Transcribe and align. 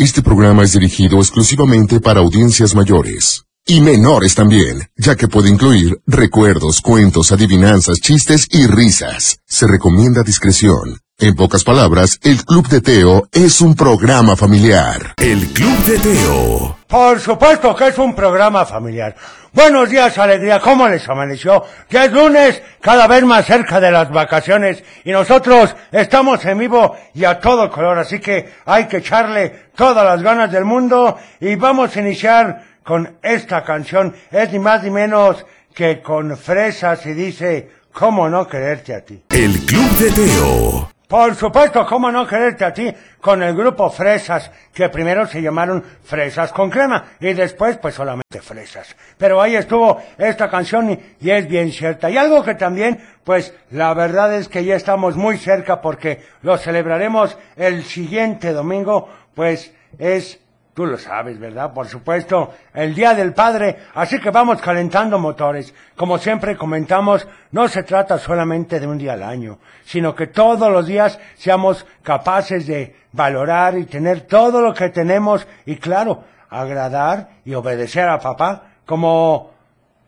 Este 0.00 0.22
programa 0.22 0.62
es 0.64 0.72
dirigido 0.72 1.18
exclusivamente 1.18 2.00
para 2.00 2.20
audiencias 2.20 2.74
mayores. 2.74 3.42
Y 3.66 3.82
menores 3.82 4.34
también, 4.34 4.88
ya 4.96 5.14
que 5.14 5.28
puede 5.28 5.50
incluir 5.50 6.00
recuerdos, 6.06 6.80
cuentos, 6.80 7.32
adivinanzas, 7.32 8.00
chistes 8.00 8.46
y 8.50 8.66
risas. 8.66 9.40
Se 9.46 9.66
recomienda 9.66 10.22
discreción. 10.22 11.00
En 11.22 11.34
pocas 11.34 11.64
palabras, 11.64 12.18
el 12.22 12.46
Club 12.46 12.66
de 12.68 12.80
Teo 12.80 13.28
es 13.30 13.60
un 13.60 13.74
programa 13.74 14.36
familiar. 14.36 15.12
El 15.18 15.48
Club 15.48 15.76
de 15.84 15.98
Teo. 15.98 16.78
Por 16.88 17.20
supuesto 17.20 17.76
que 17.76 17.88
es 17.88 17.98
un 17.98 18.14
programa 18.14 18.64
familiar. 18.64 19.14
Buenos 19.52 19.90
días, 19.90 20.16
alegría. 20.16 20.60
¿Cómo 20.60 20.88
les 20.88 21.06
amaneció? 21.06 21.62
Ya 21.90 22.06
es 22.06 22.12
lunes, 22.12 22.62
cada 22.80 23.06
vez 23.06 23.22
más 23.24 23.44
cerca 23.44 23.78
de 23.80 23.90
las 23.90 24.10
vacaciones. 24.10 24.82
Y 25.04 25.10
nosotros 25.10 25.76
estamos 25.92 26.42
en 26.46 26.56
vivo 26.56 26.96
y 27.12 27.24
a 27.24 27.38
todo 27.38 27.70
color. 27.70 27.98
Así 27.98 28.18
que 28.18 28.54
hay 28.64 28.86
que 28.88 28.96
echarle 28.96 29.66
todas 29.76 30.06
las 30.06 30.22
ganas 30.22 30.50
del 30.50 30.64
mundo. 30.64 31.18
Y 31.38 31.54
vamos 31.56 31.94
a 31.94 32.00
iniciar 32.00 32.64
con 32.82 33.18
esta 33.22 33.62
canción. 33.62 34.14
Es 34.30 34.50
ni 34.52 34.58
más 34.58 34.82
ni 34.84 34.90
menos 34.90 35.44
que 35.74 36.00
con 36.00 36.34
fresas 36.38 37.04
y 37.04 37.12
dice, 37.12 37.70
¿cómo 37.92 38.30
no 38.30 38.48
quererte 38.48 38.94
a 38.94 39.04
ti? 39.04 39.22
El 39.28 39.52
Club 39.66 39.90
de 39.98 40.10
Teo. 40.12 40.90
Por 41.10 41.34
supuesto, 41.34 41.84
¿cómo 41.86 42.12
no 42.12 42.24
quererte 42.24 42.64
a 42.64 42.72
ti? 42.72 42.88
Con 43.20 43.42
el 43.42 43.52
grupo 43.56 43.90
Fresas, 43.90 44.48
que 44.72 44.88
primero 44.90 45.26
se 45.26 45.42
llamaron 45.42 45.82
Fresas 46.04 46.52
con 46.52 46.70
crema 46.70 47.14
y 47.18 47.32
después 47.32 47.78
pues 47.78 47.96
solamente 47.96 48.40
Fresas. 48.40 48.94
Pero 49.18 49.42
ahí 49.42 49.56
estuvo 49.56 50.00
esta 50.16 50.48
canción 50.48 50.88
y, 51.18 51.28
es 51.28 51.48
bien 51.48 51.72
cierta. 51.72 52.08
Y 52.08 52.16
algo 52.16 52.44
que 52.44 52.54
también, 52.54 53.00
pues 53.24 53.52
la 53.72 53.92
verdad 53.92 54.32
es 54.36 54.46
que 54.46 54.64
ya 54.64 54.76
estamos 54.76 55.16
muy 55.16 55.36
cerca 55.36 55.80
porque 55.80 56.22
lo 56.42 56.56
celebraremos 56.58 57.36
el 57.56 57.82
siguiente 57.82 58.52
domingo, 58.52 59.08
pues 59.34 59.74
es 59.98 60.38
Tú 60.80 60.86
lo 60.86 60.96
sabes, 60.96 61.38
¿verdad? 61.38 61.74
Por 61.74 61.88
supuesto, 61.88 62.54
el 62.72 62.94
Día 62.94 63.12
del 63.12 63.34
Padre, 63.34 63.80
así 63.92 64.18
que 64.18 64.30
vamos 64.30 64.62
calentando 64.62 65.18
motores. 65.18 65.74
Como 65.94 66.16
siempre 66.16 66.56
comentamos, 66.56 67.28
no 67.52 67.68
se 67.68 67.82
trata 67.82 68.16
solamente 68.16 68.80
de 68.80 68.86
un 68.86 68.96
día 68.96 69.12
al 69.12 69.22
año, 69.22 69.58
sino 69.84 70.14
que 70.14 70.28
todos 70.28 70.72
los 70.72 70.86
días 70.86 71.18
seamos 71.36 71.84
capaces 72.02 72.66
de 72.66 72.96
valorar 73.12 73.76
y 73.76 73.84
tener 73.84 74.22
todo 74.22 74.62
lo 74.62 74.72
que 74.72 74.88
tenemos 74.88 75.46
y 75.66 75.76
claro, 75.76 76.24
agradar 76.48 77.28
y 77.44 77.52
obedecer 77.52 78.08
a 78.08 78.18
papá, 78.18 78.70
como 78.86 79.50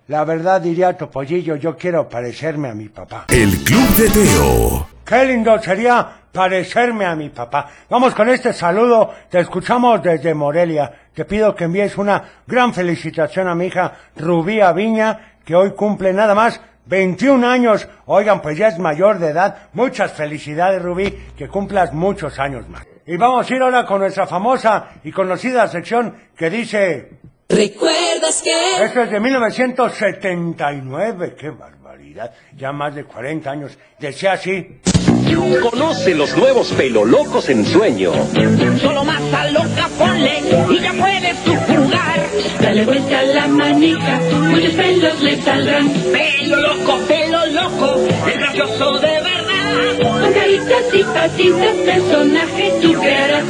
la 0.09 0.25
verdad 0.25 0.63
diría 0.63 0.97
Topollillo, 0.97 1.57
yo 1.57 1.77
quiero 1.77 2.09
parecerme 2.09 2.71
a 2.71 2.75
mi 2.75 2.89
papá. 2.89 3.27
El 3.29 3.51
Club 3.63 3.89
de 3.91 4.09
Teo. 4.09 4.92
Qué 5.05 5.25
lindo 5.25 5.61
sería 5.61 6.23
parecerme 6.33 7.05
a 7.05 7.15
mi 7.15 7.29
papá. 7.29 7.69
Vamos 7.91 8.15
con 8.15 8.29
este 8.29 8.53
saludo. 8.53 9.13
Te 9.29 9.41
escuchamos 9.41 10.03
desde 10.03 10.35
Morelia. 10.35 10.91
Te 11.15 11.25
pido 11.25 11.55
que 11.55 11.65
envíes 11.65 11.97
una 11.99 12.23
gran 12.47 12.73
felicitación 12.73 13.49
a 13.49 13.55
mi 13.55 13.67
hija 13.67 13.93
Rubí 14.17 14.61
Viña, 14.75 15.37
que 15.45 15.55
hoy 15.55 15.73
cumple 15.73 16.13
nada 16.13 16.35
más 16.35 16.61
21 16.87 17.47
años. 17.47 17.89
Oigan, 18.07 18.41
pues 18.41 18.57
ya 18.57 18.69
es 18.69 18.79
mayor 18.79 19.19
de 19.19 19.29
edad. 19.29 19.69
Muchas 19.73 20.13
felicidades, 20.13 20.81
Rubí. 20.81 21.11
Que 21.37 21.49
cumplas 21.49 21.93
muchos 21.93 22.39
años 22.39 22.69
más. 22.69 22.87
Y 23.07 23.17
vamos 23.17 23.51
a 23.51 23.55
ir 23.55 23.63
ahora 23.63 23.85
con 23.85 24.01
nuestra 24.01 24.27
famosa 24.27 24.91
y 25.05 25.13
conocida 25.13 25.69
sección 25.69 26.17
que 26.37 26.51
dice... 26.51 27.21
¿Recuerdas 27.49 28.43
que? 28.43 28.85
Esto 28.85 29.03
es 29.03 29.11
de 29.11 29.21
1979. 29.21 31.35
¡Qué 31.37 31.51
Ya 32.57 32.73
más 32.73 32.95
de 32.95 33.05
40 33.05 33.51
años. 33.51 33.79
Decía 33.99 34.33
así... 34.33 34.81
Conoce 35.63 36.15
los 36.15 36.37
nuevos 36.37 36.73
pelo 36.73 37.05
locos 37.05 37.49
en 37.49 37.65
sueño. 37.65 38.13
Solo 38.81 39.05
más 39.05 39.21
a 39.33 39.51
loca 39.51 39.89
ponle 39.99 40.43
y 40.71 40.81
ya 40.81 40.93
puedes 40.93 41.45
tú 41.45 41.55
jugar. 41.55 42.27
Dale 42.61 42.85
vuelta 42.85 43.19
a 43.19 43.23
la 43.23 43.47
manija, 43.49 44.21
muchos 44.51 44.73
pelos 44.75 45.23
le 45.23 45.43
saldrán. 45.43 45.89
Pelo 45.89 46.57
loco, 46.57 46.99
pelo 47.09 47.47
loco, 47.47 48.07
es 48.29 48.39
gracioso 48.39 48.99
de 48.99 49.09
verdad. 49.09 49.43
Con 50.03 50.33
caritas 50.33 50.85
y 50.93 51.03
patitas, 51.03 51.77
personajes 51.77 52.81
tú 52.81 52.93
crearás. 52.93 53.45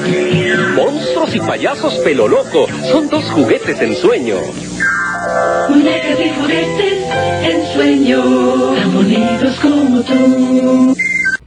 Monstruos 0.76 1.34
y 1.34 1.41
payasos 1.41 1.94
pelo 1.98 2.28
loco 2.28 2.66
son 2.91 3.08
dos 3.08 3.25
juguetes 3.31 3.81
en 3.81 3.97
sueño. 3.97 4.37
Muñecas 5.69 6.20
y 6.20 6.30
juguetes 6.30 7.10
en 7.42 7.66
sueño, 7.72 8.22
tan 8.75 8.94
bonitos 8.94 9.60
como 9.60 10.03
tú. 10.03 10.97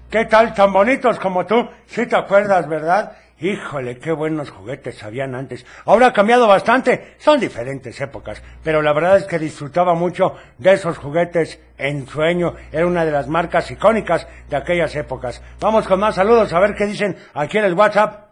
¿Qué 0.09 0.25
tal? 0.25 0.53
Tan 0.53 0.71
bonitos 0.73 1.19
como 1.19 1.45
tú. 1.45 1.67
Sí 1.85 2.05
te 2.05 2.15
acuerdas, 2.15 2.67
¿verdad? 2.67 3.11
Híjole, 3.39 3.99
qué 3.99 4.13
buenos 4.13 4.49
juguetes 4.49 5.03
habían 5.03 5.35
antes. 5.35 5.65
Ahora 5.85 6.07
ha 6.07 6.13
cambiado 6.13 6.47
bastante. 6.47 7.15
Son 7.17 7.37
diferentes 7.37 7.99
épocas. 7.99 8.41
Pero 8.63 8.81
la 8.81 8.93
verdad 8.93 9.17
es 9.17 9.25
que 9.25 9.37
disfrutaba 9.37 9.93
mucho 9.93 10.35
de 10.57 10.73
esos 10.73 10.97
juguetes 10.97 11.59
en 11.77 12.07
sueño. 12.07 12.55
Era 12.71 12.87
una 12.87 13.03
de 13.03 13.11
las 13.11 13.27
marcas 13.27 13.69
icónicas 13.71 14.25
de 14.49 14.55
aquellas 14.55 14.95
épocas. 14.95 15.41
Vamos 15.59 15.85
con 15.85 15.99
más 15.99 16.15
saludos 16.15 16.53
a 16.53 16.59
ver 16.59 16.75
qué 16.75 16.85
dicen 16.85 17.17
aquí 17.33 17.57
en 17.57 17.65
el 17.65 17.73
WhatsApp. 17.73 18.29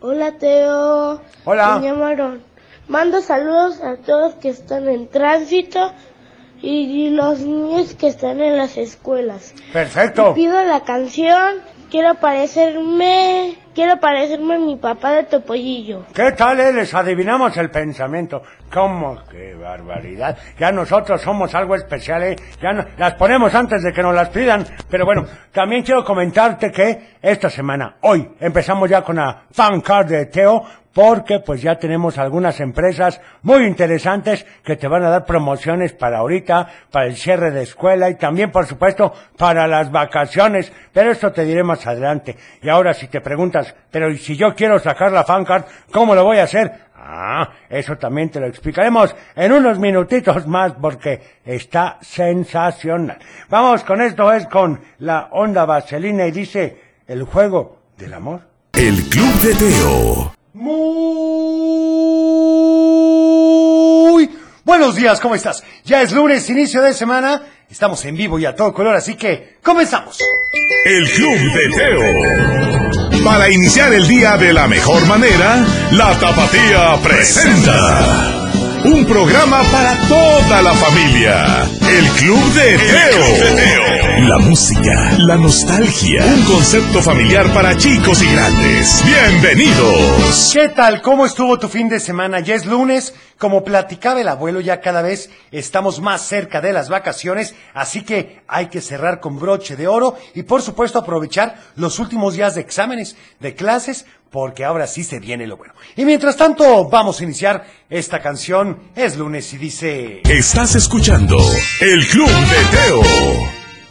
Hola, 0.00 0.30
Teo. 0.38 1.20
Hola. 1.44 1.78
Me 1.80 1.88
llamaron. 1.88 2.55
Mando 2.88 3.20
saludos 3.20 3.82
a 3.82 3.96
todos 3.96 4.34
que 4.36 4.48
están 4.48 4.88
en 4.88 5.08
tránsito 5.08 5.92
y 6.62 7.10
los 7.10 7.40
niños 7.40 7.94
que 7.94 8.06
están 8.06 8.40
en 8.40 8.56
las 8.56 8.76
escuelas. 8.76 9.54
Perfecto. 9.72 10.30
Y 10.30 10.34
pido 10.34 10.62
la 10.64 10.84
canción. 10.84 11.76
Quiero 11.90 12.16
parecerme, 12.16 13.56
quiero 13.72 14.00
parecerme 14.00 14.56
a 14.56 14.58
mi 14.58 14.74
papá 14.74 15.12
de 15.12 15.22
Topollillo. 15.22 16.04
¿Qué 16.12 16.32
tal, 16.32 16.58
eh? 16.58 16.72
Les 16.72 16.92
adivinamos 16.92 17.56
el 17.56 17.70
pensamiento. 17.70 18.42
¿Cómo? 18.72 19.18
¡Qué 19.30 19.54
barbaridad! 19.54 20.36
Ya 20.58 20.72
nosotros 20.72 21.20
somos 21.20 21.54
algo 21.54 21.76
especial, 21.76 22.24
¿eh? 22.24 22.36
Ya 22.60 22.72
no, 22.72 22.84
las 22.98 23.14
ponemos 23.14 23.54
antes 23.54 23.84
de 23.84 23.92
que 23.92 24.02
nos 24.02 24.16
las 24.16 24.30
pidan. 24.30 24.66
Pero 24.90 25.04
bueno, 25.04 25.26
también 25.52 25.84
quiero 25.84 26.04
comentarte 26.04 26.72
que 26.72 27.16
esta 27.22 27.48
semana, 27.48 27.98
hoy, 28.00 28.32
empezamos 28.40 28.90
ya 28.90 29.02
con 29.02 29.16
la 29.16 29.44
fan 29.52 29.80
card 29.80 30.08
de 30.08 30.26
Teo, 30.26 30.64
porque 30.96 31.40
pues 31.40 31.60
ya 31.60 31.78
tenemos 31.78 32.16
algunas 32.16 32.58
empresas 32.58 33.20
muy 33.42 33.66
interesantes 33.66 34.46
que 34.64 34.76
te 34.76 34.88
van 34.88 35.04
a 35.04 35.10
dar 35.10 35.26
promociones 35.26 35.92
para 35.92 36.20
ahorita, 36.20 36.68
para 36.90 37.04
el 37.04 37.16
cierre 37.16 37.50
de 37.50 37.64
escuela 37.64 38.08
y 38.08 38.14
también 38.14 38.50
por 38.50 38.64
supuesto 38.64 39.12
para 39.36 39.68
las 39.68 39.92
vacaciones, 39.92 40.72
pero 40.94 41.10
esto 41.10 41.32
te 41.32 41.44
diré 41.44 41.62
más 41.62 41.86
adelante. 41.86 42.34
Y 42.62 42.70
ahora 42.70 42.94
si 42.94 43.08
te 43.08 43.20
preguntas, 43.20 43.74
pero 43.90 44.10
¿y 44.10 44.16
si 44.16 44.38
yo 44.38 44.54
quiero 44.54 44.78
sacar 44.78 45.12
la 45.12 45.24
fan 45.24 45.44
card, 45.44 45.64
cómo 45.92 46.14
lo 46.14 46.24
voy 46.24 46.38
a 46.38 46.44
hacer? 46.44 46.72
Ah, 46.96 47.50
eso 47.68 47.98
también 47.98 48.30
te 48.30 48.40
lo 48.40 48.46
explicaremos 48.46 49.14
en 49.34 49.52
unos 49.52 49.78
minutitos 49.78 50.46
más 50.46 50.72
porque 50.80 51.20
está 51.44 51.98
sensacional. 52.00 53.18
Vamos 53.50 53.84
con 53.84 54.00
esto, 54.00 54.32
es 54.32 54.46
con 54.46 54.80
la 55.00 55.28
onda 55.32 55.66
vaselina 55.66 56.26
y 56.26 56.30
dice 56.30 56.80
el 57.06 57.24
juego 57.24 57.80
del 57.98 58.14
amor. 58.14 58.40
El 58.72 58.94
Club 59.10 59.34
de 59.42 59.54
Teo. 59.56 60.35
Muy 60.58 60.80
buenos 64.64 64.96
días, 64.96 65.20
¿cómo 65.20 65.34
estás? 65.34 65.62
Ya 65.84 66.00
es 66.00 66.12
lunes, 66.12 66.48
inicio 66.48 66.80
de 66.80 66.94
semana, 66.94 67.42
estamos 67.68 68.02
en 68.06 68.16
vivo 68.16 68.38
y 68.38 68.46
a 68.46 68.56
todo 68.56 68.72
color, 68.72 68.96
así 68.96 69.16
que 69.16 69.58
comenzamos. 69.62 70.18
El 70.86 71.10
Club 71.10 71.36
de 71.52 71.68
Teo. 71.76 72.00
Para 73.22 73.50
iniciar 73.50 73.92
el 73.92 74.08
día 74.08 74.38
de 74.38 74.54
la 74.54 74.66
mejor 74.66 75.04
manera, 75.04 75.62
la 75.92 76.18
Tapatía 76.18 76.96
presenta 77.02 78.45
un 78.84 79.06
programa 79.06 79.62
para 79.72 79.96
toda 80.08 80.62
la 80.62 80.74
familia. 80.74 81.62
El 81.88 82.04
Club 82.10 82.52
de 82.54 82.78
Teo. 82.78 84.28
La 84.28 84.38
música, 84.38 85.16
la 85.18 85.36
nostalgia, 85.36 86.24
un 86.24 86.42
concepto 86.44 87.00
familiar 87.02 87.52
para 87.52 87.76
chicos 87.76 88.22
y 88.22 88.32
grandes. 88.32 89.02
Bienvenidos. 89.04 90.50
¿Qué 90.52 90.68
tal? 90.68 91.02
¿Cómo 91.02 91.26
estuvo 91.26 91.58
tu 91.58 91.68
fin 91.68 91.88
de 91.88 92.00
semana? 92.00 92.40
Ya 92.40 92.54
es 92.54 92.66
lunes. 92.66 93.14
Como 93.38 93.64
platicaba 93.64 94.20
el 94.20 94.28
abuelo, 94.28 94.60
ya 94.60 94.80
cada 94.80 95.02
vez 95.02 95.28
estamos 95.50 96.00
más 96.00 96.22
cerca 96.22 96.62
de 96.62 96.72
las 96.72 96.88
vacaciones, 96.88 97.54
así 97.74 98.02
que 98.02 98.40
hay 98.48 98.68
que 98.68 98.80
cerrar 98.80 99.20
con 99.20 99.38
broche 99.38 99.76
de 99.76 99.86
oro 99.86 100.16
y 100.34 100.44
por 100.44 100.62
supuesto 100.62 100.98
aprovechar 100.98 101.56
los 101.76 101.98
últimos 101.98 102.32
días 102.32 102.54
de 102.54 102.62
exámenes, 102.62 103.14
de 103.38 103.54
clases, 103.54 104.06
porque 104.36 104.66
ahora 104.66 104.86
sí 104.86 105.02
se 105.02 105.18
viene 105.18 105.46
lo 105.46 105.56
bueno. 105.56 105.72
Y 105.96 106.04
mientras 106.04 106.36
tanto, 106.36 106.90
vamos 106.90 107.18
a 107.18 107.24
iniciar 107.24 107.64
esta 107.88 108.20
canción. 108.20 108.90
Es 108.94 109.16
lunes 109.16 109.50
y 109.54 109.56
dice... 109.56 110.20
Estás 110.28 110.74
escuchando 110.74 111.38
El 111.80 112.06
Club 112.06 112.28
de 112.28 112.76
Teo. 112.76 113.00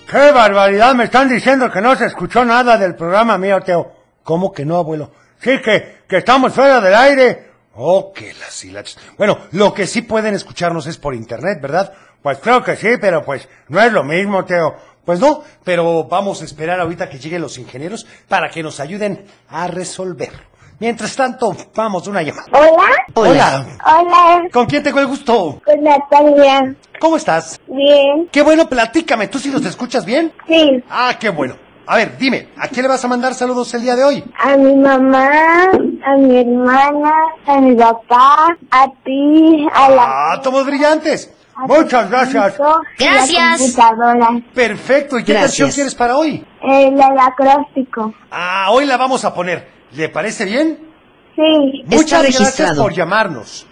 ¡Qué 0.07 0.31
barbaridad! 0.31 0.93
Me 0.93 1.05
están 1.05 1.29
diciendo 1.29 1.71
que 1.71 1.81
no 1.81 1.95
se 1.95 2.05
escuchó 2.05 2.45
nada 2.45 2.77
del 2.77 2.93
programa 2.93 3.39
mío, 3.39 3.59
Teo. 3.61 3.91
¿Cómo 4.21 4.51
que 4.51 4.65
no, 4.65 4.75
abuelo? 4.75 5.09
Sí, 5.41 5.59
que, 5.63 6.01
que 6.07 6.17
estamos 6.17 6.53
fuera 6.53 6.79
del 6.79 6.93
aire. 6.93 7.49
Oh, 7.73 8.13
que 8.13 8.31
las 8.35 8.63
hilachas. 8.63 8.99
Bueno, 9.17 9.39
lo 9.53 9.73
que 9.73 9.87
sí 9.87 10.03
pueden 10.03 10.35
escucharnos 10.35 10.85
es 10.85 10.99
por 10.99 11.15
internet, 11.15 11.57
¿verdad? 11.59 11.91
Pues 12.21 12.37
creo 12.37 12.63
que 12.63 12.75
sí, 12.75 12.89
pero 13.01 13.25
pues 13.25 13.49
no 13.69 13.81
es 13.81 13.91
lo 13.91 14.03
mismo, 14.03 14.45
Teo. 14.45 14.75
Pues 15.05 15.19
no, 15.19 15.43
pero 15.63 16.05
vamos 16.05 16.41
a 16.41 16.45
esperar 16.45 16.79
ahorita 16.79 17.09
que 17.09 17.19
lleguen 17.19 17.41
los 17.41 17.57
ingenieros 17.57 18.05
para 18.27 18.49
que 18.49 18.63
nos 18.63 18.79
ayuden 18.79 19.25
a 19.49 19.67
resolver. 19.67 20.31
Mientras 20.79 21.15
tanto, 21.15 21.55
vamos, 21.73 22.07
una 22.07 22.21
llamada. 22.21 22.47
Hola. 22.51 22.89
Hola. 23.13 23.65
Hola. 23.85 24.43
¿Con 24.51 24.65
quién 24.65 24.83
tengo 24.83 24.99
el 24.99 25.07
gusto? 25.07 25.61
Con 25.63 25.83
Natalia. 25.83 26.75
¿Cómo 26.99 27.15
estás? 27.15 27.61
Bien. 27.67 28.27
Qué 28.31 28.41
bueno, 28.41 28.67
platícame. 28.67 29.27
¿Tú 29.27 29.39
sí 29.39 29.51
los 29.51 29.63
escuchas 29.65 30.03
bien? 30.03 30.33
Sí. 30.47 30.83
Ah, 30.89 31.15
qué 31.17 31.29
bueno. 31.29 31.55
A 31.87 31.97
ver, 31.97 32.17
dime, 32.17 32.49
¿a 32.57 32.67
quién 32.67 32.81
le 32.81 32.89
vas 32.89 33.05
a 33.05 33.07
mandar 33.07 33.35
saludos 33.35 33.71
el 33.75 33.83
día 33.83 33.95
de 33.95 34.03
hoy? 34.03 34.23
A 34.43 34.57
mi 34.57 34.75
mamá, 34.75 35.29
a 36.03 36.17
mi 36.17 36.39
hermana, 36.39 37.13
a 37.45 37.61
mi 37.61 37.75
papá, 37.75 38.47
a 38.71 38.87
ti, 39.03 39.67
a 39.71 39.89
la... 39.91 40.33
Ah, 40.33 40.41
tomos 40.41 40.65
brillantes. 40.65 41.31
Muchas 41.57 42.09
gracias. 42.09 42.57
Gracias. 42.99 43.75
Perfecto. 44.53 45.17
¿Y 45.19 45.23
qué 45.23 45.33
Gracias. 45.33 45.51
canción 45.51 45.71
quieres 45.71 45.95
para 45.95 46.17
hoy? 46.17 46.45
El, 46.61 46.93
el 46.93 47.19
acróstico. 47.19 48.13
Ah, 48.31 48.67
hoy 48.71 48.85
la 48.85 48.97
vamos 48.97 49.23
a 49.25 49.33
poner. 49.33 49.67
¿Le 49.91 50.09
parece 50.09 50.45
bien? 50.45 50.79
Sí. 51.35 51.83
Muchas 51.85 52.21
gracias 52.23 52.39
registrado. 52.41 52.83
por 52.83 52.93
llamarnos. 52.93 53.67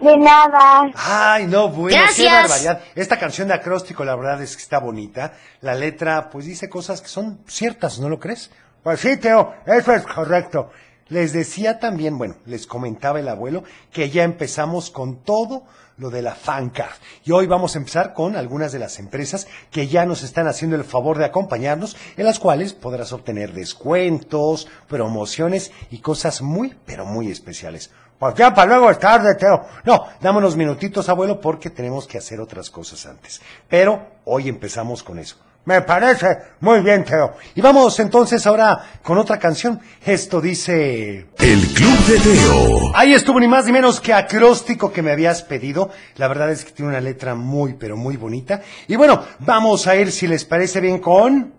De 0.00 0.16
nada. 0.18 0.90
Ay, 0.96 1.46
no, 1.46 1.68
bueno, 1.68 1.90
qué 1.96 2.02
Gracias. 2.24 2.32
barbaridad. 2.42 2.80
Esta 2.96 3.18
canción 3.18 3.48
de 3.48 3.54
acróstico, 3.54 4.04
la 4.04 4.16
verdad 4.16 4.42
es 4.42 4.56
que 4.56 4.62
está 4.62 4.78
bonita. 4.80 5.34
La 5.60 5.74
letra, 5.74 6.28
pues 6.28 6.44
dice 6.44 6.68
cosas 6.68 7.00
que 7.00 7.08
son 7.08 7.40
ciertas, 7.46 8.00
¿no 8.00 8.08
lo 8.08 8.18
crees? 8.18 8.50
Pues 8.82 8.98
sí, 9.00 9.16
Teo, 9.16 9.54
eso 9.64 9.92
es 9.94 10.02
correcto. 10.02 10.70
Les 11.08 11.32
decía 11.32 11.78
también, 11.78 12.18
bueno, 12.18 12.34
les 12.46 12.66
comentaba 12.66 13.20
el 13.20 13.28
abuelo 13.28 13.62
que 13.92 14.10
ya 14.10 14.24
empezamos 14.24 14.90
con 14.90 15.22
todo 15.22 15.64
lo 16.02 16.10
de 16.10 16.20
la 16.20 16.34
fancard. 16.34 16.92
Y 17.24 17.30
hoy 17.30 17.46
vamos 17.46 17.74
a 17.74 17.78
empezar 17.78 18.12
con 18.12 18.36
algunas 18.36 18.72
de 18.72 18.80
las 18.80 18.98
empresas 18.98 19.46
que 19.70 19.86
ya 19.86 20.04
nos 20.04 20.22
están 20.22 20.48
haciendo 20.48 20.76
el 20.76 20.84
favor 20.84 21.16
de 21.16 21.24
acompañarnos, 21.24 21.96
en 22.16 22.26
las 22.26 22.38
cuales 22.38 22.74
podrás 22.74 23.12
obtener 23.12 23.52
descuentos, 23.52 24.68
promociones 24.88 25.70
y 25.90 25.98
cosas 25.98 26.42
muy, 26.42 26.74
pero 26.84 27.06
muy 27.06 27.30
especiales. 27.30 27.90
Ya 28.36 28.54
para 28.54 28.68
luego 28.68 28.90
es 28.90 28.98
tarde, 29.00 29.34
Teo. 29.34 29.64
No, 29.84 30.06
dame 30.20 30.38
unos 30.38 30.56
minutitos, 30.56 31.08
abuelo, 31.08 31.40
porque 31.40 31.70
tenemos 31.70 32.06
que 32.06 32.18
hacer 32.18 32.40
otras 32.40 32.70
cosas 32.70 33.04
antes. 33.06 33.40
Pero 33.68 34.06
hoy 34.24 34.48
empezamos 34.48 35.02
con 35.02 35.18
eso. 35.18 35.36
Me 35.64 35.80
parece 35.82 36.26
muy 36.58 36.80
bien, 36.80 37.04
Teo. 37.04 37.34
Y 37.54 37.60
vamos 37.60 38.00
entonces 38.00 38.44
ahora 38.48 38.98
con 39.00 39.16
otra 39.16 39.38
canción. 39.38 39.80
Esto 40.04 40.40
dice... 40.40 41.28
El 41.38 41.60
Club 41.68 41.98
de 42.06 42.18
Teo. 42.18 42.96
Ahí 42.96 43.14
estuvo 43.14 43.38
ni 43.38 43.46
más 43.46 43.66
ni 43.66 43.72
menos 43.72 44.00
que 44.00 44.12
acróstico 44.12 44.92
que 44.92 45.02
me 45.02 45.12
habías 45.12 45.42
pedido. 45.42 45.90
La 46.16 46.26
verdad 46.26 46.50
es 46.50 46.64
que 46.64 46.72
tiene 46.72 46.90
una 46.90 47.00
letra 47.00 47.36
muy, 47.36 47.74
pero 47.74 47.96
muy 47.96 48.16
bonita. 48.16 48.60
Y 48.88 48.96
bueno, 48.96 49.24
vamos 49.38 49.86
a 49.86 49.94
ir, 49.94 50.10
si 50.10 50.26
les 50.26 50.44
parece 50.44 50.80
bien, 50.80 50.98
con... 50.98 51.54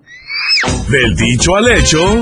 Del 0.89 1.15
dicho 1.15 1.55
al 1.55 1.71
hecho. 1.71 2.21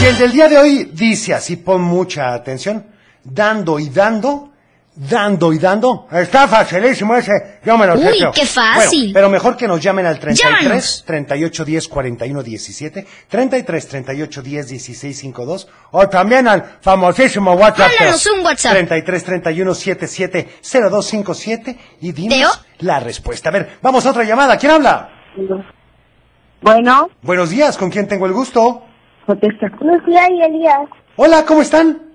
Y 0.00 0.04
el 0.04 0.18
del 0.18 0.32
día 0.32 0.48
de 0.48 0.58
hoy 0.58 0.90
dice 0.92 1.32
así, 1.32 1.56
pon 1.56 1.80
mucha 1.80 2.34
atención. 2.34 2.84
Dando 3.24 3.78
y 3.78 3.88
dando, 3.88 4.52
dando 4.98 5.52
y 5.52 5.58
dando. 5.58 6.08
Está 6.10 6.48
facilísimo 6.48 7.14
ese, 7.14 7.60
yo 7.64 7.78
me 7.78 7.86
lo 7.86 7.96
sé. 7.96 8.10
Uy, 8.10 8.26
qué 8.34 8.44
fácil. 8.44 9.00
Bueno, 9.00 9.14
pero 9.14 9.30
mejor 9.30 9.56
que 9.56 9.68
nos 9.68 9.80
llamen 9.80 10.06
al 10.06 10.18
33 10.18 10.62
Llámanos. 10.62 11.04
38 11.06 11.64
10 11.64 11.88
41 11.88 12.42
17, 12.42 13.06
33 13.28 13.88
38 13.88 14.42
10 14.42 14.68
16 14.68 15.18
52 15.18 15.68
o 15.92 16.08
también 16.08 16.48
al 16.48 16.78
famosísimo 16.80 17.52
WhatsApp. 17.52 17.90
Mándanos 17.98 18.26
un 18.26 18.44
WhatsApp. 18.44 18.72
33 18.72 19.24
31 19.24 19.74
77 19.74 20.48
0257 20.62 21.78
y 22.00 22.12
dinos 22.12 22.38
Teo. 22.38 22.50
la 22.80 22.98
respuesta. 22.98 23.50
A 23.50 23.52
ver, 23.52 23.78
vamos 23.80 24.04
a 24.04 24.10
otra 24.10 24.24
llamada. 24.24 24.56
¿Quién 24.58 24.72
habla? 24.72 25.10
Bueno. 26.60 27.08
Buenos 27.22 27.50
días, 27.50 27.78
¿con 27.78 27.90
quién 27.90 28.08
tengo 28.08 28.26
el 28.26 28.32
gusto? 28.32 28.82
Lucía 29.28 30.28
y 30.30 30.42
Elías. 30.42 30.88
Hola, 31.16 31.44
¿cómo 31.44 31.62
están? 31.62 32.07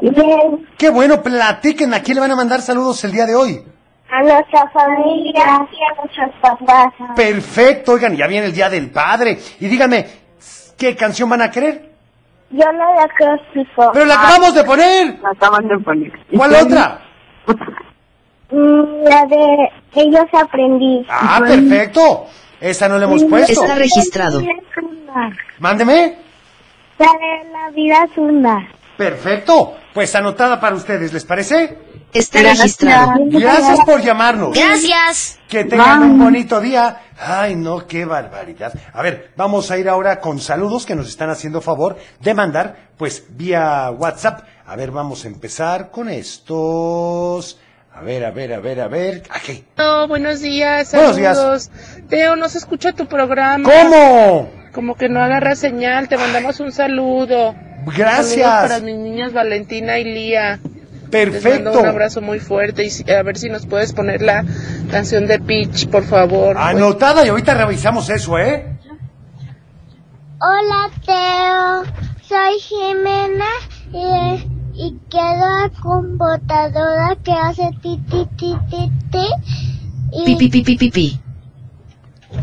Bien. 0.00 0.66
Qué 0.76 0.90
bueno, 0.90 1.22
platiquen. 1.22 1.94
¿A 1.94 2.00
quién 2.02 2.16
le 2.16 2.20
van 2.20 2.30
a 2.32 2.36
mandar 2.36 2.60
saludos 2.60 3.02
el 3.04 3.12
día 3.12 3.26
de 3.26 3.34
hoy? 3.34 3.62
A 4.10 4.22
nuestra 4.22 4.68
familia 4.70 5.32
y 5.34 5.44
a 5.44 6.02
nuestros 6.02 6.30
papás. 6.40 6.92
Perfecto, 7.14 7.92
oigan, 7.92 8.16
ya 8.16 8.26
viene 8.26 8.46
el 8.46 8.52
Día 8.52 8.68
del 8.68 8.90
Padre. 8.90 9.38
Y 9.60 9.66
díganme, 9.68 10.06
¿qué 10.76 10.96
canción 10.96 11.28
van 11.28 11.42
a 11.42 11.50
querer? 11.50 11.90
Yo 12.50 12.64
la 12.72 12.92
de 12.92 12.98
acróstico. 13.00 13.90
Pero 13.92 14.04
la 14.06 14.14
acabamos 14.14 14.54
de 14.54 14.64
poner. 14.64 15.18
La 15.22 15.30
acaban 15.30 15.68
de 15.68 15.78
poner. 15.78 16.12
¿Cuál 16.36 16.54
otra? 16.56 17.00
Mm, 18.50 19.04
La 19.04 19.24
de 19.26 19.70
Ellos 19.94 20.26
aprendí. 20.32 21.06
Ah, 21.08 21.40
perfecto. 21.46 22.26
Esa 22.60 22.88
no 22.88 22.98
la 22.98 23.04
hemos 23.04 23.22
puesto. 23.24 23.52
Está 23.52 23.76
registrado. 23.76 24.40
La 24.40 24.46
vida 24.46 24.60
es 24.60 24.82
una. 24.82 25.36
Mándeme. 25.60 26.18
La 26.98 27.06
de 27.06 27.50
La 27.52 27.70
vida 27.70 28.04
es 28.10 28.18
una. 28.18 28.68
Perfecto. 29.00 29.78
Pues 29.94 30.14
anotada 30.14 30.60
para 30.60 30.76
ustedes, 30.76 31.10
¿les 31.14 31.24
parece? 31.24 31.78
Está 32.12 32.42
registrado. 32.42 33.12
Gracias 33.30 33.80
por 33.86 34.02
llamarnos. 34.02 34.54
Gracias. 34.54 35.38
Que 35.48 35.64
tengan 35.64 36.02
un 36.02 36.18
bonito 36.18 36.60
día. 36.60 37.00
Ay, 37.18 37.56
no, 37.56 37.86
qué 37.86 38.04
barbaridad. 38.04 38.74
A 38.92 39.00
ver, 39.00 39.32
vamos 39.38 39.70
a 39.70 39.78
ir 39.78 39.88
ahora 39.88 40.20
con 40.20 40.38
saludos 40.38 40.84
que 40.84 40.94
nos 40.94 41.08
están 41.08 41.30
haciendo 41.30 41.62
favor 41.62 41.96
de 42.20 42.34
mandar, 42.34 42.90
pues, 42.98 43.24
vía 43.30 43.90
WhatsApp. 43.90 44.42
A 44.66 44.76
ver, 44.76 44.90
vamos 44.90 45.24
a 45.24 45.28
empezar 45.28 45.90
con 45.90 46.10
estos. 46.10 47.58
A 47.94 48.02
ver, 48.02 48.22
a 48.26 48.30
ver, 48.32 48.52
a 48.52 48.60
ver, 48.60 48.82
a 48.82 48.88
ver. 48.88 49.22
Aquí. 49.30 49.64
No, 49.78 50.08
buenos 50.08 50.42
días, 50.42 50.92
Buenos 50.92 51.16
días. 51.16 51.38
saludos. 51.38 51.70
Teo, 52.10 52.36
no 52.36 52.50
se 52.50 52.58
escucha 52.58 52.92
tu 52.92 53.06
programa. 53.06 53.66
¿Cómo? 53.66 54.50
Como 54.74 54.94
que 54.94 55.08
no 55.08 55.22
agarra 55.22 55.56
señal, 55.56 56.06
te 56.10 56.18
mandamos 56.18 56.60
un 56.60 56.70
saludo. 56.70 57.54
Saludos 57.84 57.96
Gracias. 57.96 58.60
para 58.62 58.80
mis 58.80 58.96
niñas 58.96 59.32
Valentina 59.32 59.98
y 59.98 60.04
Lía. 60.04 60.58
Les 60.62 60.62
mando 60.62 61.10
Perfecto. 61.10 61.80
un 61.80 61.86
abrazo 61.86 62.20
muy 62.20 62.38
fuerte 62.38 62.86
y 62.86 63.10
a 63.10 63.22
ver 63.24 63.36
si 63.36 63.48
nos 63.48 63.66
puedes 63.66 63.92
poner 63.92 64.22
la 64.22 64.44
canción 64.92 65.26
de 65.26 65.40
Peach, 65.40 65.88
por 65.88 66.04
favor. 66.04 66.56
Anotada 66.56 67.26
y 67.26 67.30
ahorita 67.30 67.54
revisamos 67.54 68.08
eso, 68.10 68.38
¿eh? 68.38 68.76
Hola, 70.40 70.90
Teo. 71.04 71.94
Soy 72.22 72.58
Jimena 72.60 73.44
y, 73.92 74.80
y 74.84 74.98
quiero 75.10 75.36
la 75.62 75.70
computadora 75.82 77.16
que 77.24 77.32
hace 77.32 77.70
ti, 77.82 78.00
ti, 78.08 78.26
ti, 78.36 78.54
ti, 78.70 78.92
ti. 79.10 79.26
Y, 80.12 80.24
Pi, 80.24 80.36
pi, 80.36 80.48
pi, 80.48 80.62
pi, 80.62 80.76
pi, 80.76 80.90
pi. 80.90 81.20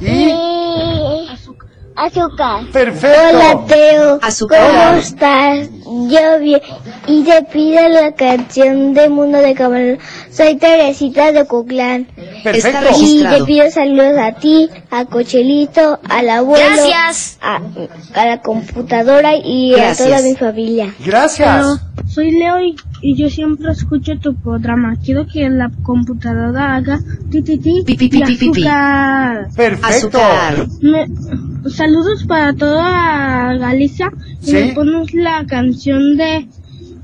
Y 0.01 0.05
y 0.05 1.27
azúcar. 1.97 2.65
perfecto. 2.71 3.19
Hola, 3.29 3.65
Teo. 3.67 4.19
Azúcar. 4.21 4.59
¿Cómo 4.71 4.97
estás? 4.99 5.69
Yo 6.09 6.39
bien. 6.39 6.61
Y 7.07 7.23
te 7.23 7.41
pido 7.43 7.87
la 7.89 8.13
canción 8.13 8.93
de 8.93 9.09
Mundo 9.09 9.39
de 9.39 9.53
Camarón. 9.53 9.97
Soy 10.31 10.55
Teresita 10.57 11.31
de 11.31 11.45
Cuclán. 11.45 12.07
Perfecto. 12.43 12.87
Y 12.99 13.23
te 13.23 13.43
pido 13.45 13.69
saludos 13.71 14.17
a 14.19 14.33
ti, 14.33 14.69
a 14.91 15.05
Cochelito, 15.05 15.99
al 16.07 16.29
abuelo. 16.29 16.65
Gracias. 16.65 17.37
A, 17.41 17.59
a 18.13 18.25
la 18.25 18.41
computadora 18.41 19.35
y 19.35 19.71
Gracias. 19.71 20.01
a 20.01 20.03
toda 20.05 20.21
mi 20.21 20.35
familia. 20.35 20.93
Gracias. 20.99 21.65
Soy 22.17 22.31
Leo 22.31 22.59
y, 22.59 22.75
y 23.03 23.15
yo 23.15 23.29
siempre 23.29 23.71
escucho 23.71 24.17
tu 24.17 24.33
programa. 24.33 24.95
Quiero 25.05 25.27
que 25.31 25.47
la 25.51 25.69
computadora 25.83 26.75
haga 26.75 26.97
ti 27.29 27.43
ti 27.43 27.59
ti 27.59 27.83
Pi, 27.85 27.93
pi, 27.95 28.09
pi, 28.09 28.17
y 28.17 28.23
pi, 28.23 28.35
pi, 28.37 28.49
pi. 28.53 28.61
azúcar. 28.63 29.47
Perfecto. 29.55 30.17
Azúcar. 30.17 30.67
Me- 30.81 31.69
saludos 31.69 32.25
para 32.27 32.53
toda 32.55 33.53
Galicia. 33.57 34.11
Y 34.41 34.45
Sí. 34.47 34.53
me 34.53 34.73
pones 34.73 35.13
la 35.13 35.45
canción 35.45 36.17
de 36.17 36.47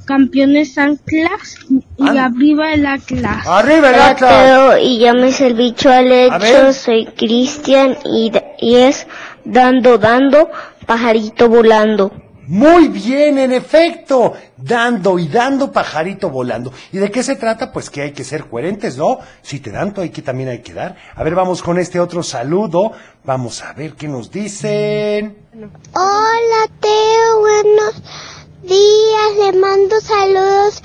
Campeones 0.06 0.80
Anclas 0.80 1.58
y 1.70 2.08
Ah. 2.18 2.26
arriba 2.26 2.74
el 2.74 2.88
Atlas. 2.88 3.46
Arriba 3.46 3.90
el 3.92 4.02
Atlas. 4.02 4.80
Y 4.82 4.98
ya 4.98 5.14
me 5.14 5.30
bicho 5.54 5.92
al 5.92 6.12
hecho. 6.12 6.74
Soy 6.74 7.06
Cristian 7.16 7.98
y, 8.04 8.32
y 8.60 8.76
es 8.78 9.06
dando, 9.46 10.00
dando, 10.00 10.50
pajarito 10.88 11.50
volando. 11.50 12.12
Muy 12.48 12.88
bien, 12.90 13.38
en 13.38 13.52
efecto. 13.54 14.34
Dando 14.58 15.18
y 15.20 15.28
dando 15.28 15.72
pajarito 15.72 16.30
volando. 16.30 16.74
¿Y 16.92 16.98
de 16.98 17.10
qué 17.12 17.24
se 17.24 17.36
trata? 17.36 17.72
Pues 17.72 17.90
que 17.90 18.02
hay 18.02 18.12
que 18.12 18.24
ser 18.24 18.46
coherentes, 18.46 18.98
¿no? 18.98 19.20
Si 19.42 19.60
te 19.60 19.72
dan, 19.72 19.94
hay 19.98 20.10
que 20.10 20.22
también 20.22 20.50
hay 20.50 20.60
que 20.60 20.74
dar. 20.74 20.96
A 21.16 21.24
ver, 21.24 21.36
vamos 21.36 21.62
con 21.64 21.78
este 21.78 22.00
otro 22.00 22.24
saludo. 22.24 22.92
Vamos 23.24 23.62
a 23.62 23.74
ver 23.74 23.94
qué 23.94 24.08
nos 24.08 24.32
dicen. 24.32 25.38
Hola 25.94 26.68
Teo, 26.80 27.40
buenos 27.40 28.02
días, 28.64 29.38
le 29.40 29.60
mando 29.60 30.02
saludos 30.02 30.82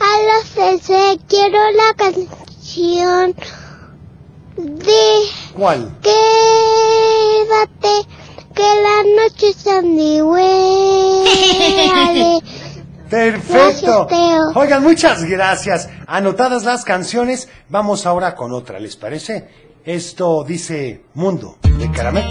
a 0.00 0.18
los 0.26 0.44
CC. 0.48 1.18
Quiero 1.28 1.58
la 1.72 1.94
canción 1.96 3.34
de 4.56 5.26
¿Cuál? 5.54 5.94
Quédate, 6.02 6.16
que 8.56 8.62
la 8.62 9.02
noche 9.22 9.50
es 9.50 9.56
sandigüe. 9.56 10.40
Perfecto. 13.10 14.06
Gracias. 14.06 14.56
Oigan, 14.56 14.82
muchas 14.82 15.24
gracias. 15.24 15.90
Anotadas 16.06 16.64
las 16.64 16.84
canciones, 16.84 17.48
vamos 17.68 18.06
ahora 18.06 18.34
con 18.34 18.52
otra, 18.52 18.80
¿les 18.80 18.96
parece? 18.96 19.46
Esto 19.84 20.42
dice 20.42 21.02
Mundo 21.14 21.58
de 21.62 21.90
Caramelo. 21.92 22.30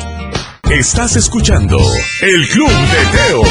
Estás 0.70 1.16
escuchando 1.16 1.78
El 2.22 2.48
Club 2.50 2.70
de 2.70 3.18
Teo. 3.18 3.44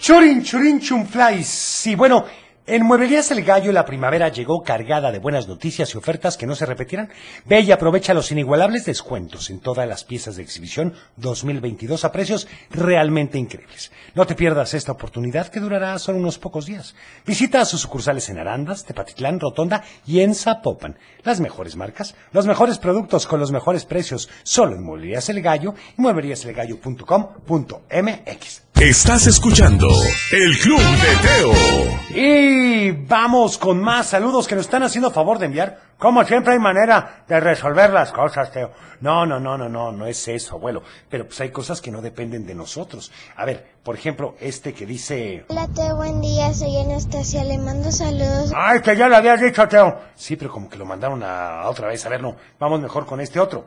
Churin, 0.00 0.42
churin, 0.42 0.80
chumflies. 0.80 1.46
Sí, 1.46 1.94
bueno, 1.94 2.24
en 2.66 2.84
Mueblerías 2.84 3.30
El 3.30 3.44
Gallo 3.44 3.72
la 3.72 3.84
primavera 3.84 4.28
llegó 4.28 4.62
cargada 4.62 5.10
de 5.10 5.18
buenas 5.18 5.48
noticias 5.48 5.94
y 5.94 5.98
ofertas 5.98 6.36
que 6.36 6.46
no 6.46 6.54
se 6.54 6.66
repetirán. 6.66 7.10
Ve 7.44 7.60
y 7.60 7.72
aprovecha 7.72 8.14
los 8.14 8.30
inigualables 8.30 8.84
descuentos 8.84 9.50
en 9.50 9.60
todas 9.60 9.88
las 9.88 10.04
piezas 10.04 10.36
de 10.36 10.42
exhibición 10.42 10.94
2022 11.16 12.04
a 12.04 12.12
precios 12.12 12.46
realmente 12.70 13.38
increíbles. 13.38 13.90
No 14.14 14.26
te 14.26 14.34
pierdas 14.34 14.74
esta 14.74 14.92
oportunidad 14.92 15.48
que 15.48 15.60
durará 15.60 15.98
solo 15.98 16.18
unos 16.18 16.38
pocos 16.38 16.66
días. 16.66 16.94
Visita 17.26 17.64
sus 17.64 17.80
sucursales 17.80 18.28
en 18.28 18.38
Arandas, 18.38 18.84
Tepatitlán, 18.84 19.40
Rotonda 19.40 19.82
y 20.06 20.20
en 20.20 20.34
Zapopan. 20.34 20.98
Las 21.24 21.40
mejores 21.40 21.76
marcas, 21.76 22.14
los 22.32 22.46
mejores 22.46 22.78
productos 22.78 23.26
con 23.26 23.40
los 23.40 23.50
mejores 23.50 23.84
precios, 23.84 24.28
solo 24.42 24.76
en 24.76 24.84
Mueblerías 24.84 25.28
El 25.28 25.42
Gallo 25.42 25.74
y 25.98 26.02
muebleríaselgallo.com.mx. 26.02 28.69
Estás 28.80 29.26
escuchando 29.26 29.88
El 30.32 30.56
Club 30.56 30.80
de 30.80 31.16
Teo. 31.28 32.18
Y 32.18 32.90
vamos 33.06 33.58
con 33.58 33.78
más 33.78 34.06
saludos 34.06 34.48
que 34.48 34.54
nos 34.54 34.64
están 34.64 34.82
haciendo 34.82 35.10
favor 35.10 35.38
de 35.38 35.44
enviar. 35.44 35.78
Como 35.98 36.24
siempre 36.24 36.54
hay 36.54 36.58
manera 36.58 37.24
de 37.28 37.40
resolver 37.40 37.90
las 37.90 38.10
cosas, 38.10 38.50
Teo. 38.50 38.70
No, 39.02 39.26
no, 39.26 39.38
no, 39.38 39.58
no, 39.58 39.68
no, 39.68 39.92
no 39.92 40.06
es 40.06 40.26
eso, 40.28 40.56
abuelo. 40.56 40.82
Pero 41.10 41.26
pues 41.26 41.38
hay 41.42 41.50
cosas 41.50 41.82
que 41.82 41.90
no 41.90 42.00
dependen 42.00 42.46
de 42.46 42.54
nosotros. 42.54 43.12
A 43.36 43.44
ver, 43.44 43.66
por 43.82 43.96
ejemplo, 43.96 44.34
este 44.40 44.72
que 44.72 44.86
dice... 44.86 45.44
Hola 45.48 45.68
Teo, 45.74 45.96
buen 45.96 46.22
día, 46.22 46.54
soy 46.54 46.74
Anastasia, 46.78 47.44
le 47.44 47.58
mando 47.58 47.92
saludos. 47.92 48.50
Ay, 48.56 48.80
que 48.80 48.96
ya 48.96 49.08
lo 49.08 49.16
habías 49.16 49.42
dicho, 49.42 49.68
Teo. 49.68 50.00
Sí, 50.14 50.36
pero 50.36 50.50
como 50.50 50.70
que 50.70 50.78
lo 50.78 50.86
mandaron 50.86 51.22
a, 51.22 51.60
a 51.60 51.68
otra 51.68 51.88
vez. 51.88 52.06
A 52.06 52.08
ver, 52.08 52.22
no, 52.22 52.34
vamos 52.58 52.80
mejor 52.80 53.04
con 53.04 53.20
este 53.20 53.40
otro. 53.40 53.66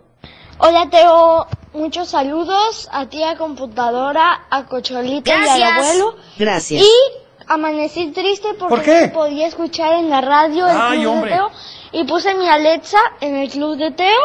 Hola 0.60 0.88
Teo, 0.90 1.48
muchos 1.74 2.10
saludos 2.10 2.88
a 2.92 3.08
ti 3.08 3.24
a 3.24 3.38
computadora, 3.38 4.46
a 4.50 4.66
Cocholito 4.66 5.30
y 5.30 5.34
al 5.34 5.42
Gracias. 5.44 5.72
abuelo. 5.72 6.16
Gracias. 6.38 6.84
Y 6.84 6.92
amanecí 7.48 8.12
triste 8.12 8.50
porque 8.60 8.76
¿Por 8.76 8.84
qué? 8.84 9.08
no 9.08 9.14
podía 9.14 9.48
escuchar 9.48 9.94
en 9.96 10.10
la 10.10 10.22
radio 10.22 10.68
el 10.68 10.78
Ay, 10.80 11.00
Club 11.02 11.12
hombre. 11.14 11.32
de 11.32 11.38
Teo. 11.38 11.52
Y 11.92 12.04
puse 12.06 12.34
mi 12.36 12.48
Alexa 12.48 12.98
en 13.22 13.36
el 13.36 13.50
Club 13.50 13.78
de 13.78 13.92
Teo 13.92 14.20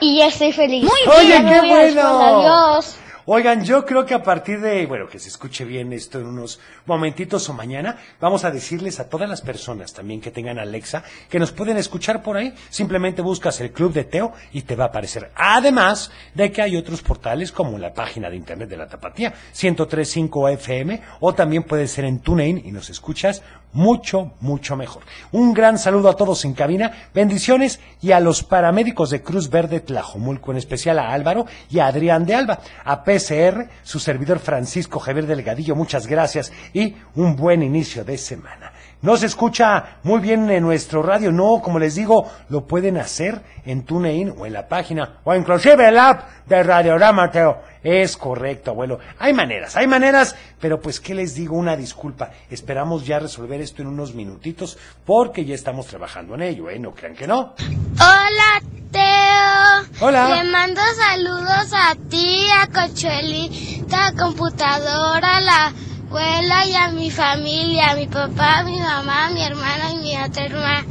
y 0.00 0.18
ya 0.18 0.26
estoy 0.26 0.52
feliz. 0.52 0.84
Muy 0.84 1.14
Oye, 1.18 1.40
me 1.40 1.50
qué 1.52 1.60
bueno. 1.60 2.20
Adiós. 2.22 2.96
Oigan, 3.32 3.62
yo 3.62 3.86
creo 3.86 4.04
que 4.04 4.14
a 4.14 4.24
partir 4.24 4.60
de, 4.60 4.86
bueno, 4.86 5.06
que 5.06 5.20
se 5.20 5.28
escuche 5.28 5.64
bien 5.64 5.92
esto 5.92 6.18
en 6.18 6.26
unos 6.26 6.58
momentitos 6.84 7.48
o 7.48 7.52
mañana, 7.52 7.96
vamos 8.20 8.44
a 8.44 8.50
decirles 8.50 8.98
a 8.98 9.08
todas 9.08 9.28
las 9.28 9.40
personas 9.40 9.92
también 9.92 10.20
que 10.20 10.32
tengan 10.32 10.58
Alexa 10.58 11.04
que 11.28 11.38
nos 11.38 11.52
pueden 11.52 11.76
escuchar 11.76 12.24
por 12.24 12.36
ahí. 12.36 12.52
Simplemente 12.70 13.22
buscas 13.22 13.60
el 13.60 13.70
Club 13.70 13.92
de 13.92 14.02
Teo 14.02 14.32
y 14.50 14.62
te 14.62 14.74
va 14.74 14.86
a 14.86 14.88
aparecer. 14.88 15.30
Además 15.36 16.10
de 16.34 16.50
que 16.50 16.60
hay 16.60 16.76
otros 16.76 17.02
portales 17.02 17.52
como 17.52 17.78
la 17.78 17.94
página 17.94 18.28
de 18.28 18.34
internet 18.34 18.68
de 18.68 18.76
la 18.76 18.88
Tapatía, 18.88 19.32
1035 19.62 20.48
FM, 20.48 21.00
o 21.20 21.32
también 21.32 21.62
puede 21.62 21.86
ser 21.86 22.06
en 22.06 22.18
TuneIn 22.18 22.60
y 22.64 22.72
nos 22.72 22.90
escuchas 22.90 23.44
mucho, 23.72 24.32
mucho 24.40 24.76
mejor. 24.76 25.02
Un 25.32 25.52
gran 25.54 25.78
saludo 25.78 26.08
a 26.08 26.16
todos 26.16 26.44
en 26.44 26.54
cabina, 26.54 26.92
bendiciones 27.14 27.80
y 28.00 28.12
a 28.12 28.20
los 28.20 28.42
paramédicos 28.42 29.10
de 29.10 29.22
Cruz 29.22 29.50
Verde 29.50 29.80
Tlajomulco, 29.80 30.50
en 30.50 30.58
especial 30.58 30.98
a 30.98 31.12
Álvaro 31.12 31.46
y 31.70 31.78
a 31.78 31.86
Adrián 31.86 32.26
de 32.26 32.34
Alba, 32.34 32.60
a 32.84 33.04
PCR, 33.04 33.68
su 33.82 33.98
servidor 33.98 34.38
Francisco 34.38 34.98
Javier 34.98 35.26
Delgadillo, 35.26 35.76
muchas 35.76 36.06
gracias 36.06 36.52
y 36.72 36.96
un 37.14 37.36
buen 37.36 37.62
inicio 37.62 38.04
de 38.04 38.18
semana. 38.18 38.69
No 39.02 39.16
se 39.16 39.26
escucha 39.26 39.96
muy 40.02 40.20
bien 40.20 40.50
en 40.50 40.62
nuestro 40.62 41.02
radio, 41.02 41.32
no, 41.32 41.62
como 41.62 41.78
les 41.78 41.94
digo, 41.94 42.30
lo 42.50 42.66
pueden 42.66 42.98
hacer 42.98 43.40
en 43.64 43.84
TuneIn 43.84 44.34
o 44.36 44.44
en 44.44 44.52
la 44.52 44.68
página 44.68 45.20
o 45.24 45.34
inclusive 45.34 45.88
el 45.88 45.98
app 45.98 46.28
de 46.46 46.62
Radiorama, 46.62 47.30
Teo. 47.30 47.62
Es 47.82 48.14
correcto, 48.18 48.72
abuelo. 48.72 48.98
Hay 49.18 49.32
maneras, 49.32 49.74
hay 49.74 49.86
maneras, 49.86 50.36
pero 50.60 50.78
pues, 50.82 51.00
¿qué 51.00 51.14
les 51.14 51.34
digo? 51.34 51.56
Una 51.56 51.76
disculpa. 51.76 52.30
Esperamos 52.50 53.06
ya 53.06 53.18
resolver 53.18 53.58
esto 53.62 53.80
en 53.80 53.88
unos 53.88 54.14
minutitos 54.14 54.76
porque 55.06 55.46
ya 55.46 55.54
estamos 55.54 55.86
trabajando 55.86 56.34
en 56.34 56.42
ello, 56.42 56.68
¿eh? 56.68 56.78
No 56.78 56.92
crean 56.92 57.14
que 57.14 57.26
no. 57.26 57.54
Hola 57.94 58.60
Teo. 58.92 60.06
Hola. 60.06 60.42
Le 60.42 60.50
mando 60.50 60.82
saludos 61.08 61.72
a 61.72 61.94
ti, 62.10 62.48
a 62.54 62.66
Cochuelita, 62.66 64.08
a 64.08 64.12
computadora, 64.12 65.38
a 65.38 65.40
la 65.40 65.72
abuela 66.10 66.66
y 66.66 66.74
a 66.74 66.88
mi 66.88 67.10
familia, 67.10 67.90
a 67.90 67.94
mi 67.94 68.06
papá, 68.06 68.58
a 68.58 68.64
mi 68.64 68.78
mamá, 68.80 69.26
a 69.26 69.30
mi 69.30 69.42
hermana 69.44 69.92
y 69.92 69.96
mi 69.98 70.16
otra 70.20 70.44
hermana. 70.44 70.84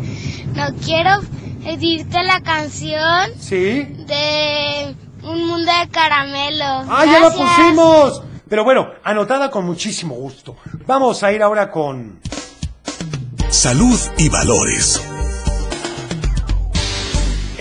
No 0.55 0.75
quiero 0.83 1.11
pedirte 1.63 2.23
la 2.23 2.41
canción 2.41 3.31
¿Sí? 3.37 3.83
de 4.07 4.95
Un 5.23 5.45
Mundo 5.45 5.71
de 5.81 5.89
Caramelo. 5.89 6.85
¡Ah, 6.89 7.03
ya 7.05 7.19
lo 7.19 7.31
Gracias. 7.31 7.49
pusimos! 7.49 8.23
Pero 8.47 8.63
bueno, 8.63 8.89
anotada 9.03 9.51
con 9.51 9.65
muchísimo 9.65 10.15
gusto. 10.15 10.55
Vamos 10.87 11.21
a 11.23 11.31
ir 11.31 11.43
ahora 11.43 11.69
con... 11.69 12.19
Salud 13.49 13.99
y 14.17 14.29
valores. 14.29 15.01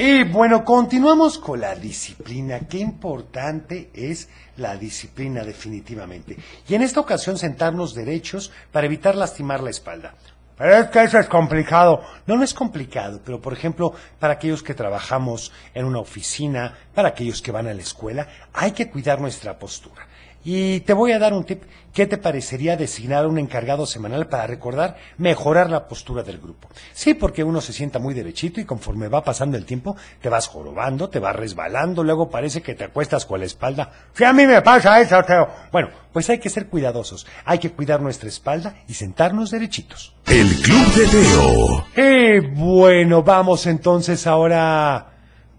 Y 0.00 0.22
bueno, 0.22 0.64
continuamos 0.64 1.38
con 1.38 1.60
la 1.60 1.74
disciplina. 1.74 2.60
Qué 2.68 2.78
importante 2.78 3.90
es 3.92 4.28
la 4.56 4.76
disciplina 4.76 5.42
definitivamente. 5.42 6.36
Y 6.68 6.76
en 6.76 6.82
esta 6.82 7.00
ocasión 7.00 7.36
sentarnos 7.36 7.94
derechos 7.96 8.52
para 8.70 8.86
evitar 8.86 9.16
lastimar 9.16 9.60
la 9.60 9.70
espalda. 9.70 10.14
Pero 10.56 10.76
es 10.76 10.86
que 10.90 11.02
eso 11.02 11.18
es 11.18 11.26
complicado. 11.26 12.02
No, 12.28 12.36
no 12.36 12.44
es 12.44 12.54
complicado, 12.54 13.20
pero 13.24 13.40
por 13.40 13.52
ejemplo, 13.52 13.92
para 14.20 14.34
aquellos 14.34 14.62
que 14.62 14.74
trabajamos 14.74 15.50
en 15.74 15.84
una 15.84 15.98
oficina, 15.98 16.78
para 16.94 17.08
aquellos 17.08 17.42
que 17.42 17.50
van 17.50 17.66
a 17.66 17.74
la 17.74 17.82
escuela, 17.82 18.28
hay 18.52 18.70
que 18.70 18.88
cuidar 18.88 19.20
nuestra 19.20 19.58
postura. 19.58 20.07
Y 20.50 20.80
te 20.80 20.94
voy 20.94 21.12
a 21.12 21.18
dar 21.18 21.34
un 21.34 21.44
tip. 21.44 21.62
¿Qué 21.92 22.06
te 22.06 22.16
parecería 22.16 22.74
designar 22.74 23.26
un 23.26 23.38
encargado 23.38 23.84
semanal 23.84 24.28
para 24.28 24.46
recordar 24.46 24.96
mejorar 25.18 25.68
la 25.68 25.86
postura 25.86 26.22
del 26.22 26.38
grupo? 26.38 26.70
Sí, 26.94 27.12
porque 27.12 27.44
uno 27.44 27.60
se 27.60 27.74
sienta 27.74 27.98
muy 27.98 28.14
derechito 28.14 28.58
y 28.58 28.64
conforme 28.64 29.08
va 29.08 29.22
pasando 29.22 29.58
el 29.58 29.66
tiempo 29.66 29.94
te 30.22 30.30
vas 30.30 30.48
jorobando, 30.48 31.10
te 31.10 31.18
vas 31.18 31.36
resbalando, 31.36 32.02
luego 32.02 32.30
parece 32.30 32.62
que 32.62 32.74
te 32.74 32.84
acuestas 32.84 33.26
con 33.26 33.40
la 33.40 33.44
espalda. 33.44 33.90
Sí, 34.14 34.24
a 34.24 34.32
mí 34.32 34.46
me 34.46 34.62
pasa 34.62 34.98
eso, 35.02 35.22
Teo. 35.22 35.50
Bueno, 35.70 35.90
pues 36.14 36.30
hay 36.30 36.38
que 36.38 36.48
ser 36.48 36.68
cuidadosos. 36.68 37.26
Hay 37.44 37.58
que 37.58 37.72
cuidar 37.72 38.00
nuestra 38.00 38.30
espalda 38.30 38.74
y 38.88 38.94
sentarnos 38.94 39.50
derechitos. 39.50 40.14
El 40.24 40.48
Club 40.62 40.94
de 40.94 41.08
Teo. 41.08 41.86
Y 41.94 42.40
bueno, 42.54 43.22
vamos 43.22 43.66
entonces 43.66 44.26
ahora 44.26 45.10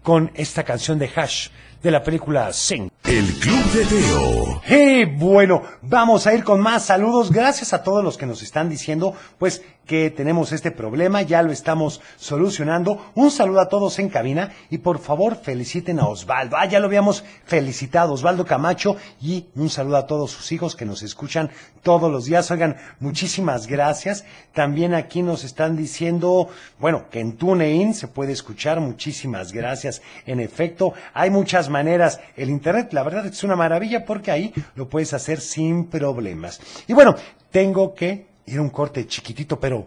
con 0.02 0.32
esta 0.34 0.64
canción 0.64 0.98
de 0.98 1.08
Hash 1.14 1.50
de 1.80 1.90
la 1.92 2.02
película 2.02 2.52
Sing. 2.52 2.90
El 3.10 3.26
Club 3.40 3.72
de 3.72 3.84
Teo. 3.86 4.62
Y 4.68 5.04
bueno, 5.04 5.62
vamos 5.82 6.28
a 6.28 6.32
ir 6.32 6.44
con 6.44 6.60
más 6.60 6.84
saludos. 6.84 7.32
Gracias 7.32 7.72
a 7.72 7.82
todos 7.82 8.04
los 8.04 8.16
que 8.16 8.24
nos 8.24 8.40
están 8.40 8.68
diciendo, 8.68 9.14
pues, 9.36 9.64
que 9.90 10.08
tenemos 10.08 10.52
este 10.52 10.70
problema, 10.70 11.22
ya 11.22 11.42
lo 11.42 11.50
estamos 11.50 12.00
solucionando. 12.16 13.10
Un 13.16 13.32
saludo 13.32 13.58
a 13.58 13.68
todos 13.68 13.98
en 13.98 14.08
cabina 14.08 14.52
y 14.70 14.78
por 14.78 15.00
favor 15.00 15.34
feliciten 15.34 15.98
a 15.98 16.06
Osvaldo. 16.06 16.56
Ah, 16.56 16.66
ya 16.66 16.78
lo 16.78 16.86
habíamos 16.86 17.24
felicitado, 17.44 18.12
Osvaldo 18.12 18.46
Camacho, 18.46 18.96
y 19.20 19.46
un 19.56 19.68
saludo 19.68 19.96
a 19.96 20.06
todos 20.06 20.30
sus 20.30 20.52
hijos 20.52 20.76
que 20.76 20.84
nos 20.84 21.02
escuchan 21.02 21.50
todos 21.82 22.08
los 22.08 22.26
días. 22.26 22.48
Oigan, 22.52 22.76
muchísimas 23.00 23.66
gracias. 23.66 24.24
También 24.54 24.94
aquí 24.94 25.22
nos 25.22 25.42
están 25.42 25.76
diciendo, 25.76 26.48
bueno, 26.78 27.10
que 27.10 27.18
en 27.18 27.36
TuneIn 27.36 27.92
se 27.92 28.06
puede 28.06 28.30
escuchar. 28.30 28.78
Muchísimas 28.78 29.52
gracias. 29.52 30.02
En 30.24 30.38
efecto, 30.38 30.94
hay 31.14 31.30
muchas 31.30 31.68
maneras. 31.68 32.20
El 32.36 32.50
Internet, 32.50 32.92
la 32.92 33.02
verdad 33.02 33.26
es 33.26 33.42
una 33.42 33.56
maravilla 33.56 34.04
porque 34.04 34.30
ahí 34.30 34.54
lo 34.76 34.88
puedes 34.88 35.14
hacer 35.14 35.40
sin 35.40 35.86
problemas. 35.86 36.60
Y 36.86 36.92
bueno, 36.92 37.16
tengo 37.50 37.92
que 37.92 38.29
ir 38.46 38.58
a 38.58 38.62
un 38.62 38.70
corte 38.70 39.06
chiquitito, 39.06 39.58
pero 39.58 39.86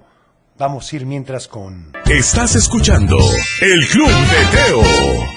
vamos 0.58 0.92
a 0.92 0.96
ir 0.96 1.06
mientras 1.06 1.48
con... 1.48 1.92
Estás 2.10 2.56
escuchando 2.56 3.18
El 3.62 3.88
Club 3.88 4.08
de 4.10 4.58
Teo. 4.58 4.82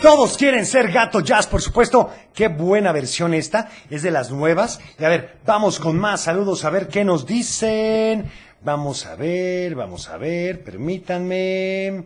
Todos 0.02 0.37
quieren 0.37 0.66
ser 0.66 0.92
Gato 0.92 1.20
Jazz, 1.20 1.46
por 1.46 1.62
supuesto. 1.62 2.11
Qué 2.35 2.49
buena 2.49 2.92
versión 2.92 3.35
esta. 3.35 3.70
Es 3.90 4.02
de 4.02 4.11
las 4.11 4.30
nuevas. 4.30 4.80
Y 4.99 5.04
a 5.04 5.08
ver, 5.08 5.38
vamos 5.46 5.78
con 5.78 5.99
más 5.99 6.23
saludos 6.23 6.64
a 6.64 6.70
ver 6.70 6.88
qué 6.88 7.04
nos 7.04 7.26
dicen. 7.26 8.26
Vamos 8.64 9.06
a 9.06 9.14
ver, 9.16 9.75
vamos 9.75 10.08
a 10.08 10.16
ver, 10.16 10.62
permítanme. 10.64 12.04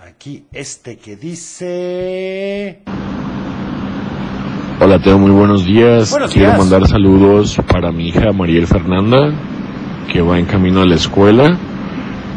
Aquí 0.00 0.46
este 0.52 0.98
que 0.98 1.16
dice... 1.16 2.82
Hola 4.80 5.00
Teo, 5.00 5.16
muy 5.16 5.30
buenos 5.30 5.64
días. 5.64 6.10
Buenos 6.10 6.32
Quiero 6.32 6.48
días. 6.48 6.58
mandar 6.58 6.88
saludos 6.88 7.56
para 7.70 7.92
mi 7.92 8.08
hija 8.08 8.32
Mariel 8.32 8.66
Fernanda, 8.66 9.32
que 10.10 10.20
va 10.20 10.38
en 10.38 10.46
camino 10.46 10.82
a 10.82 10.86
la 10.86 10.94
escuela. 10.94 11.58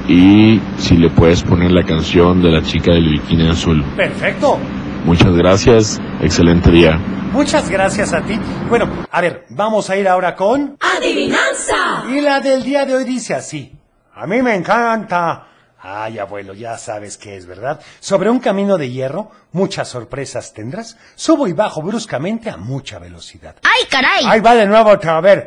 Y 0.08 0.62
si 0.78 0.98
le 0.98 1.10
puedes 1.10 1.42
poner 1.42 1.72
la 1.72 1.84
canción 1.84 2.42
de 2.42 2.52
la 2.52 2.62
chica 2.62 2.92
del 2.92 3.10
bikini 3.10 3.50
azul. 3.50 3.84
Perfecto. 3.96 4.60
Muchas 5.04 5.36
gracias, 5.36 6.00
excelente 6.22 6.72
día. 6.72 7.00
Muchas 7.32 7.70
gracias 7.70 8.14
a 8.14 8.22
ti. 8.22 8.40
Bueno, 8.70 8.88
a 9.12 9.22
ver, 9.22 9.46
vamos 9.50 9.90
a 9.90 9.98
ir 9.98 10.08
ahora 10.08 10.36
con... 10.36 10.78
¡Adivinanza! 10.80 12.06
Y 12.10 12.22
la 12.22 12.40
del 12.40 12.64
día 12.64 12.86
de 12.86 12.96
hoy 12.96 13.04
dice 13.04 13.34
así. 13.34 13.72
A 14.14 14.26
mí 14.26 14.42
me 14.42 14.56
encanta. 14.56 15.48
Ay, 15.82 16.18
abuelo, 16.18 16.54
ya 16.54 16.78
sabes 16.80 17.18
qué 17.18 17.38
es, 17.38 17.46
¿verdad? 17.46 17.80
Sobre 18.00 18.30
un 18.30 18.40
camino 18.40 18.78
de 18.78 18.90
hierro, 18.90 19.30
muchas 19.52 19.90
sorpresas 19.90 20.54
tendrás. 20.54 20.98
Subo 21.14 21.48
y 21.48 21.54
bajo 21.54 21.84
bruscamente 21.84 22.50
a 22.50 22.58
mucha 22.58 22.98
velocidad. 22.98 23.56
¡Ay, 23.62 23.86
caray! 23.90 24.26
Ahí 24.26 24.40
va 24.40 24.56
de 24.56 24.66
nuevo 24.66 24.90
otra 24.90 25.22
vez. 25.22 25.44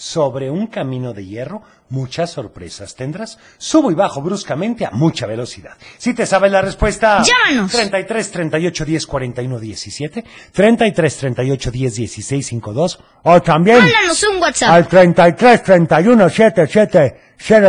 Sobre 0.00 0.50
un 0.50 0.66
camino 0.68 1.12
de 1.12 1.26
hierro, 1.26 1.60
muchas 1.90 2.30
sorpresas 2.30 2.94
tendrás. 2.94 3.38
Subo 3.58 3.90
y 3.90 3.94
bajo 3.94 4.22
bruscamente 4.22 4.86
a 4.86 4.90
mucha 4.92 5.26
velocidad. 5.26 5.72
Si 5.98 6.14
te 6.14 6.24
sabes 6.24 6.50
la 6.50 6.62
respuesta, 6.62 7.22
Llámanos. 7.22 7.70
33 7.70 8.30
38 8.30 8.84
10 8.86 9.06
41 9.06 9.58
17, 9.58 10.24
33 10.52 11.16
38 11.18 11.70
10 11.70 11.94
16 11.96 12.46
52, 12.46 13.00
o 13.24 13.42
también 13.42 13.76
Mándanos 13.80 14.22
un 14.24 14.40
WhatsApp. 14.40 14.70
al 14.70 14.88
33 14.88 15.62
31 15.64 16.30
77 16.30 17.20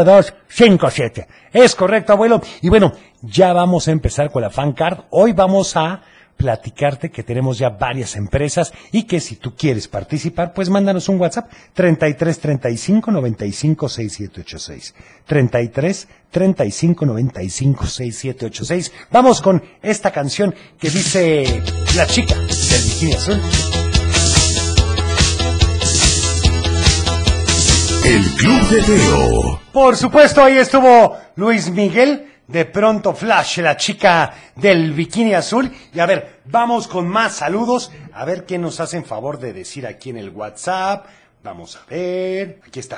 02 0.06 0.34
57. 0.48 1.28
Es 1.52 1.76
correcto, 1.76 2.14
abuelo. 2.14 2.42
Y 2.62 2.70
bueno, 2.70 2.94
ya 3.22 3.52
vamos 3.52 3.90
a 3.90 3.92
empezar 3.92 4.32
con 4.32 4.42
la 4.42 4.50
fan 4.50 4.72
card. 4.72 5.00
Hoy 5.10 5.34
vamos 5.34 5.76
a 5.76 6.02
platicarte 6.38 7.12
que 7.12 7.24
tenemos 7.24 7.58
ya 7.58 7.70
varias 7.70 8.16
empresas 8.16 8.74
y 8.92 9.04
que 9.04 9.20
si 9.20 9.36
tú 9.36 9.56
quieres 9.56 9.88
participar, 9.88 10.54
pues 10.54 10.70
mándanos 10.70 11.10
un 11.10 11.20
WhatsApp 11.20 11.52
33 11.74 12.40
35 12.40 13.12
95 13.12 13.90
6786. 13.90 14.96
33 15.26 16.08
35 16.32 17.06
95 17.06 17.86
6786. 17.86 18.92
Vamos 19.12 19.42
con 19.42 19.64
esta 19.82 20.12
canción 20.12 20.56
que 20.80 20.90
dice 20.90 21.62
La 21.96 22.08
chica 22.08 22.36
del 22.36 22.48
bikini 22.48 23.14
azul. 23.14 23.42
El 28.04 28.24
Club 28.32 28.70
de 28.70 28.82
Teo. 28.82 29.62
Por 29.72 29.96
supuesto, 29.96 30.44
ahí 30.44 30.58
estuvo 30.58 31.18
Luis 31.36 31.70
Miguel. 31.70 32.28
De 32.48 32.66
pronto 32.66 33.14
Flash, 33.14 33.60
la 33.60 33.78
chica 33.78 34.34
del 34.56 34.92
bikini 34.94 35.34
azul. 35.34 35.72
Y 35.94 36.00
a 36.00 36.06
ver, 36.06 36.42
vamos 36.46 36.88
con 36.88 37.08
más 37.08 37.34
saludos. 37.36 37.92
A 38.14 38.26
ver 38.26 38.46
qué 38.46 38.58
nos 38.58 38.80
hacen 38.80 39.06
favor 39.06 39.40
de 39.40 39.54
decir 39.54 39.88
aquí 39.88 40.10
en 40.10 40.18
el 40.18 40.30
WhatsApp. 40.32 41.06
Vamos 41.44 41.78
a 41.78 41.90
ver. 41.90 42.60
Aquí 42.68 42.80
está. 42.80 42.98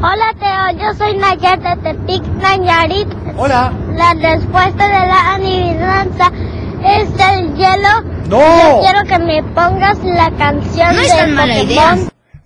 Hola 0.00 0.32
Teo, 0.38 0.80
yo 0.80 0.94
soy 0.96 1.16
Nayar 1.16 1.60
de 1.60 1.76
Tepic, 1.82 2.24
Nayarit. 2.40 3.08
Hola. 3.36 3.72
La 3.94 4.14
respuesta 4.14 4.84
de 4.84 5.06
la 5.06 5.34
adivinanza 5.34 6.32
es 6.84 7.08
el 7.20 7.54
hielo. 7.54 8.02
¡No! 8.28 8.38
Yo 8.38 8.80
quiero 8.80 9.04
que 9.06 9.18
me 9.18 9.42
pongas 9.54 9.98
la 10.02 10.30
canción 10.36 10.94
No 10.94 11.00
de 11.00 11.06
es 11.06 11.16
tan 11.16 11.34
mala 11.34 11.54
Pokémon. 11.54 11.70
idea. 11.70 11.96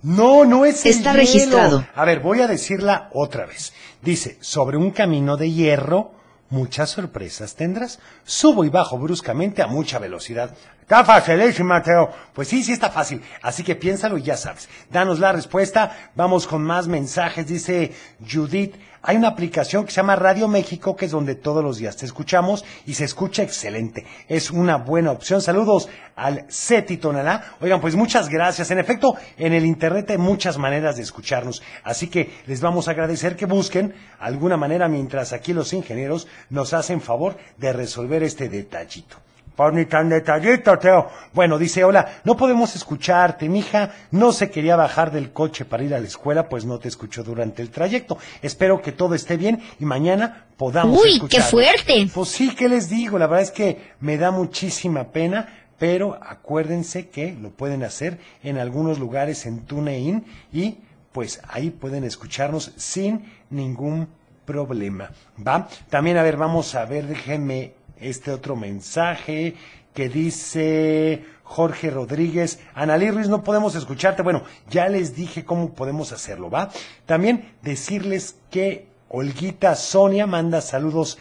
No, 0.07 0.45
no 0.45 0.65
es 0.65 0.85
el 0.85 0.91
Está 0.93 1.11
hielo. 1.11 1.19
registrado. 1.19 1.87
A 1.93 2.05
ver, 2.05 2.21
voy 2.21 2.41
a 2.41 2.47
decirla 2.47 3.09
otra 3.13 3.45
vez. 3.45 3.73
Dice, 4.01 4.37
sobre 4.41 4.77
un 4.77 4.91
camino 4.91 5.35
de 5.37 5.51
hierro, 5.51 6.11
muchas 6.49 6.89
sorpresas 6.91 7.55
tendrás. 7.55 7.99
Subo 8.23 8.63
y 8.63 8.69
bajo 8.69 8.97
bruscamente 8.97 9.61
a 9.61 9.67
mucha 9.67 9.99
velocidad. 9.99 10.55
Está 10.87 11.03
facilísima, 11.03 11.81
Teo. 11.81 12.09
Pues 12.33 12.47
sí, 12.47 12.63
sí 12.63 12.71
está 12.71 12.89
fácil. 12.89 13.21
Así 13.41 13.61
que 13.61 13.75
piénsalo 13.75 14.17
y 14.17 14.21
ya 14.21 14.37
sabes. 14.37 14.69
Danos 14.89 15.19
la 15.19 15.33
respuesta. 15.33 16.11
Vamos 16.15 16.47
con 16.47 16.63
más 16.63 16.87
mensajes. 16.87 17.45
Dice 17.45 17.91
Judith. 18.25 18.73
Hay 19.01 19.17
una 19.17 19.27
aplicación 19.27 19.83
que 19.83 19.91
se 19.91 19.97
llama 19.97 20.15
Radio 20.15 20.47
México, 20.47 20.95
que 20.95 21.03
es 21.03 21.11
donde 21.11 21.35
todos 21.35 21.61
los 21.61 21.75
días 21.75 21.97
te 21.97 22.05
escuchamos 22.05 22.63
y 22.85 22.93
se 22.93 23.03
escucha 23.03 23.43
excelente. 23.43 24.05
Es 24.29 24.49
una 24.49 24.77
buena 24.77 25.11
opción. 25.11 25.41
Saludos 25.41 25.89
al 26.15 26.45
Seti 26.47 26.95
Tonalá. 26.95 27.57
Oigan, 27.59 27.81
pues 27.81 27.97
muchas 27.97 28.29
gracias. 28.29 28.71
En 28.71 28.79
efecto, 28.79 29.15
en 29.37 29.51
el 29.51 29.65
Internet 29.65 30.11
hay 30.11 30.17
muchas 30.17 30.57
maneras 30.57 30.95
de 30.95 31.03
escucharnos. 31.03 31.61
Así 31.83 32.07
que 32.07 32.31
les 32.45 32.61
vamos 32.61 32.87
a 32.87 32.91
agradecer 32.91 33.35
que 33.35 33.45
busquen 33.45 33.93
alguna 34.19 34.55
manera 34.55 34.87
mientras 34.87 35.33
aquí 35.33 35.51
los 35.51 35.73
ingenieros 35.73 36.29
nos 36.49 36.73
hacen 36.73 37.01
favor 37.01 37.35
de 37.57 37.73
resolver 37.73 38.23
este 38.23 38.47
detallito. 38.47 39.26
Pues 39.57 39.73
ni 39.73 39.85
tan 39.87 40.07
detallito, 40.07 40.77
Teo. 40.77 41.09
Bueno, 41.33 41.57
dice, 41.57 41.83
hola, 41.83 42.19
no 42.23 42.37
podemos 42.37 42.75
escucharte, 42.75 43.49
mija. 43.49 43.89
No 44.11 44.31
se 44.31 44.51
quería 44.51 44.75
bajar 44.75 45.11
del 45.11 45.33
coche 45.33 45.65
para 45.65 45.81
ir 45.83 45.95
a 45.95 45.99
la 45.99 46.05
escuela, 46.05 46.47
pues 46.47 46.63
no 46.63 46.77
te 46.77 46.87
escuchó 46.87 47.23
durante 47.23 47.63
el 47.63 47.71
trayecto. 47.71 48.19
Espero 48.43 48.83
que 48.83 48.91
todo 48.91 49.15
esté 49.15 49.35
bien 49.35 49.59
y 49.79 49.85
mañana 49.85 50.45
podamos 50.57 51.01
Uy, 51.01 51.13
escuchar. 51.13 51.41
qué 51.41 51.47
fuerte. 51.47 52.07
Pues 52.13 52.29
sí, 52.29 52.53
¿qué 52.53 52.69
les 52.69 52.87
digo? 52.87 53.17
La 53.17 53.25
verdad 53.25 53.41
es 53.45 53.51
que 53.51 53.93
me 53.99 54.17
da 54.17 54.29
muchísima 54.29 55.05
pena, 55.05 55.49
pero 55.79 56.19
acuérdense 56.21 57.09
que 57.09 57.33
lo 57.33 57.49
pueden 57.49 57.83
hacer 57.83 58.19
en 58.43 58.59
algunos 58.59 58.99
lugares 58.99 59.47
en 59.47 59.65
TuneIn 59.65 60.23
y 60.53 60.77
pues 61.11 61.41
ahí 61.49 61.71
pueden 61.71 62.03
escucharnos 62.03 62.73
sin 62.75 63.25
ningún 63.49 64.07
problema. 64.45 65.09
¿Va? 65.45 65.67
También, 65.89 66.17
a 66.17 66.21
ver, 66.21 66.37
vamos 66.37 66.75
a 66.75 66.85
ver, 66.85 67.07
déjenme 67.07 67.73
este 67.99 68.31
otro 68.31 68.55
mensaje 68.55 69.55
que 69.93 70.09
dice 70.09 71.25
Jorge 71.43 71.89
Rodríguez. 71.89 72.59
Analí 72.73 73.09
Ruiz, 73.09 73.29
no 73.29 73.43
podemos 73.43 73.75
escucharte. 73.75 74.21
Bueno, 74.21 74.43
ya 74.69 74.87
les 74.89 75.15
dije 75.15 75.45
cómo 75.45 75.73
podemos 75.73 76.11
hacerlo, 76.11 76.49
¿va? 76.49 76.69
También 77.05 77.53
decirles 77.61 78.35
que 78.51 78.87
Olguita 79.09 79.75
Sonia 79.75 80.27
manda 80.27 80.61
saludos 80.61 81.17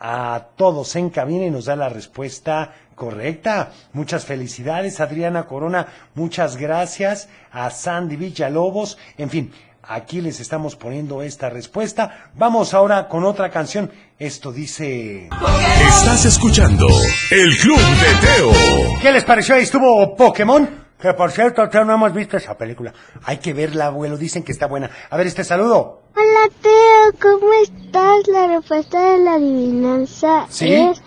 a 0.00 0.48
todos 0.56 0.96
en 0.96 1.10
cabina 1.10 1.46
y 1.46 1.50
nos 1.50 1.66
da 1.66 1.76
la 1.76 1.88
respuesta 1.88 2.72
correcta. 2.94 3.70
Muchas 3.92 4.24
felicidades, 4.24 5.00
Adriana 5.00 5.46
Corona. 5.46 5.86
Muchas 6.14 6.56
gracias 6.56 7.28
a 7.52 7.70
Sandy 7.70 8.16
Villalobos. 8.16 8.98
En 9.18 9.30
fin, 9.30 9.52
aquí 9.82 10.20
les 10.20 10.40
estamos 10.40 10.76
poniendo 10.76 11.22
esta 11.22 11.48
respuesta. 11.48 12.30
Vamos 12.34 12.74
ahora 12.74 13.08
con 13.08 13.24
otra 13.24 13.50
canción. 13.50 13.90
Esto 14.20 14.52
dice... 14.52 15.30
Estás 15.88 16.26
escuchando 16.26 16.86
El 17.30 17.56
Club 17.56 17.78
de 17.78 18.26
Teo. 18.26 18.98
¿Qué 19.00 19.12
les 19.12 19.24
pareció? 19.24 19.54
Ahí 19.54 19.62
estuvo 19.62 20.14
Pokémon. 20.14 20.68
Que 21.00 21.14
por 21.14 21.30
cierto, 21.30 21.66
Teo, 21.70 21.86
no 21.86 21.94
hemos 21.94 22.12
visto 22.12 22.36
esa 22.36 22.54
película. 22.58 22.92
Hay 23.24 23.38
que 23.38 23.54
verla, 23.54 23.86
abuelo. 23.86 24.18
Dicen 24.18 24.42
que 24.42 24.52
está 24.52 24.66
buena. 24.66 24.90
A 25.08 25.16
ver, 25.16 25.26
este 25.26 25.42
saludo. 25.42 26.02
Hola 26.14 26.52
Teo, 26.60 27.18
¿cómo 27.18 27.50
estás? 27.62 28.28
La 28.28 28.46
respuesta 28.48 29.12
de 29.12 29.24
la 29.24 29.34
adivinanza 29.36 30.44
¿Sí? 30.50 30.70
es 30.70 31.00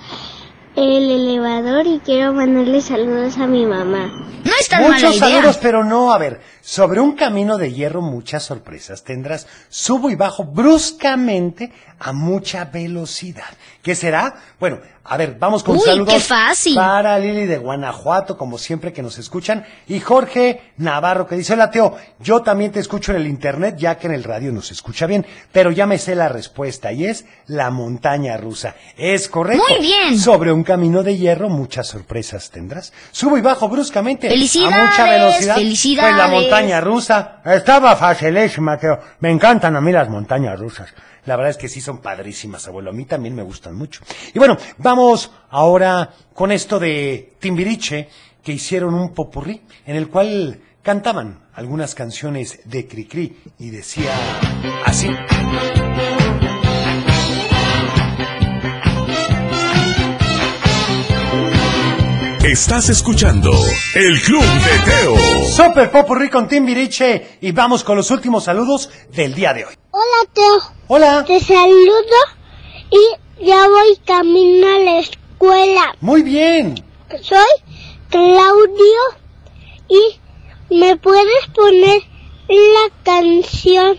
el 0.76 1.12
elevador 1.12 1.86
y 1.86 2.00
quiero 2.00 2.34
mandarle 2.34 2.82
saludos 2.82 3.38
a 3.38 3.46
mi 3.46 3.68
mamá. 3.68 4.08
No 4.44 4.52
es 4.60 4.68
tan 4.68 4.82
mala 4.82 4.96
Muchos 4.96 5.18
idea. 5.18 5.30
saludos, 5.30 5.60
pero 5.62 5.84
no, 5.84 6.12
a 6.12 6.18
ver, 6.18 6.42
sobre 6.62 7.00
un 7.00 7.14
camino 7.16 7.58
de 7.58 7.72
hierro 7.72 8.02
muchas 8.02 8.44
sorpresas 8.44 9.04
tendrás. 9.04 9.48
Subo 9.70 10.10
y 10.10 10.16
bajo 10.16 10.46
bruscamente 10.46 11.72
a 12.04 12.12
mucha 12.14 12.66
velocidad. 12.66 13.46
¿Qué 13.82 13.96
será? 13.96 14.36
Bueno, 14.60 14.80
a 15.06 15.18
ver, 15.18 15.36
vamos 15.38 15.64
con 15.64 15.76
Uy, 15.76 15.82
saludos 15.84 16.14
qué 16.14 16.20
fácil. 16.22 16.76
para 16.76 17.18
Lili 17.20 17.46
de 17.46 17.58
Guanajuato, 17.58 18.38
como 18.38 18.58
siempre 18.58 18.94
que 18.94 19.02
nos 19.02 19.18
escuchan, 19.18 19.66
y 19.88 20.00
Jorge 20.00 20.74
Navarro 20.78 21.28
que 21.28 21.36
dice, 21.36 21.54
hola 21.54 21.70
Teo, 21.72 21.98
yo 22.20 22.42
también 22.42 22.72
te 22.72 22.80
escucho 22.80 23.12
en 23.12 23.18
el 23.18 23.28
internet, 23.28 23.76
ya 23.78 23.98
que 23.98 24.08
en 24.08 24.14
el 24.14 24.24
radio 24.24 24.52
nos 24.54 24.72
escucha 24.72 25.06
bien, 25.06 25.26
pero 25.52 25.72
ya 25.72 25.86
me 25.86 25.98
sé 25.98 26.16
la 26.16 26.30
respuesta, 26.30 26.92
y 26.94 27.06
es 27.06 27.26
la 27.48 27.70
montaña 27.72 28.38
rusa. 28.38 28.76
Es 28.98 29.28
correcto. 29.28 29.64
Muy 29.70 29.82
bien. 29.82 30.18
Sobre 30.18 30.54
un 30.54 30.64
camino 30.64 31.04
de 31.04 31.18
hierro 31.18 31.50
muchas 31.50 31.88
sorpresas 31.88 32.50
tendrás. 32.50 32.94
Subo 33.12 33.38
y 33.38 33.42
bajo 33.42 33.68
bruscamente 33.68 34.30
Felicidades, 34.30 34.74
a 34.76 34.86
mucha 34.86 35.10
velocidad. 35.10 35.56
felicidades. 35.56 36.16
Pues 36.16 36.18
la 36.26 36.28
montaña 36.34 36.80
rusa. 36.82 37.42
Estaba 37.46 37.96
facilísima, 37.98 38.78
Teo. 38.78 39.00
Me 39.20 39.32
encantan 39.32 39.76
a 39.76 39.82
mí 39.82 39.92
las 39.92 40.08
montañas 40.10 40.58
rusas. 40.60 40.94
La 41.26 41.36
verdad 41.36 41.52
es 41.52 41.58
que 41.58 41.70
sí 41.70 41.80
son 41.80 42.00
padrísimas, 42.00 42.68
abuelo. 42.68 42.90
A 42.90 42.94
mí 42.94 43.06
también 43.06 43.36
me 43.36 43.44
gustan 43.44 43.76
mucho. 43.76 44.02
Y 44.34 44.40
bueno, 44.40 44.58
vamos 44.78 45.32
ahora 45.50 46.14
con 46.34 46.52
esto 46.52 46.80
de 46.80 47.34
Timbiriche, 47.40 48.10
que 48.44 48.52
hicieron 48.52 48.94
un 48.94 49.14
popurrí, 49.14 49.62
en 49.86 49.96
el 49.96 50.10
cual 50.10 50.60
cantaban 50.82 51.46
algunas 51.54 51.96
canciones 51.96 52.60
de 52.66 52.88
Cricri 52.88 53.38
y 53.58 53.70
decía 53.70 54.12
así. 54.86 55.08
Estás 62.44 62.90
escuchando 62.90 63.52
El 63.96 64.22
Club 64.22 64.44
de 64.44 64.92
Teo. 64.92 65.46
Super 65.46 65.90
popurrí 65.90 66.30
con 66.30 66.50
Timbiriche 66.50 67.38
y 67.40 67.54
vamos 67.54 67.86
con 67.86 67.96
los 67.96 68.12
últimos 68.12 68.44
saludos 68.44 68.90
del 69.16 69.34
día 69.34 69.54
de 69.54 69.64
hoy. 69.64 69.83
Hola 69.96 70.30
Teo, 70.34 70.74
Hola. 70.88 71.24
te 71.24 71.40
saludo 71.40 72.18
y 72.90 73.46
ya 73.46 73.68
voy 73.68 73.96
camino 74.04 74.66
a 74.66 74.80
la 74.80 75.00
escuela. 75.00 75.96
Muy 76.02 76.24
bien. 76.24 76.84
Soy 77.22 77.46
Claudio 78.10 79.02
y 79.88 80.20
me 80.76 80.96
puedes 80.98 81.48
poner 81.54 82.02
la 82.48 82.92
canción 83.04 83.98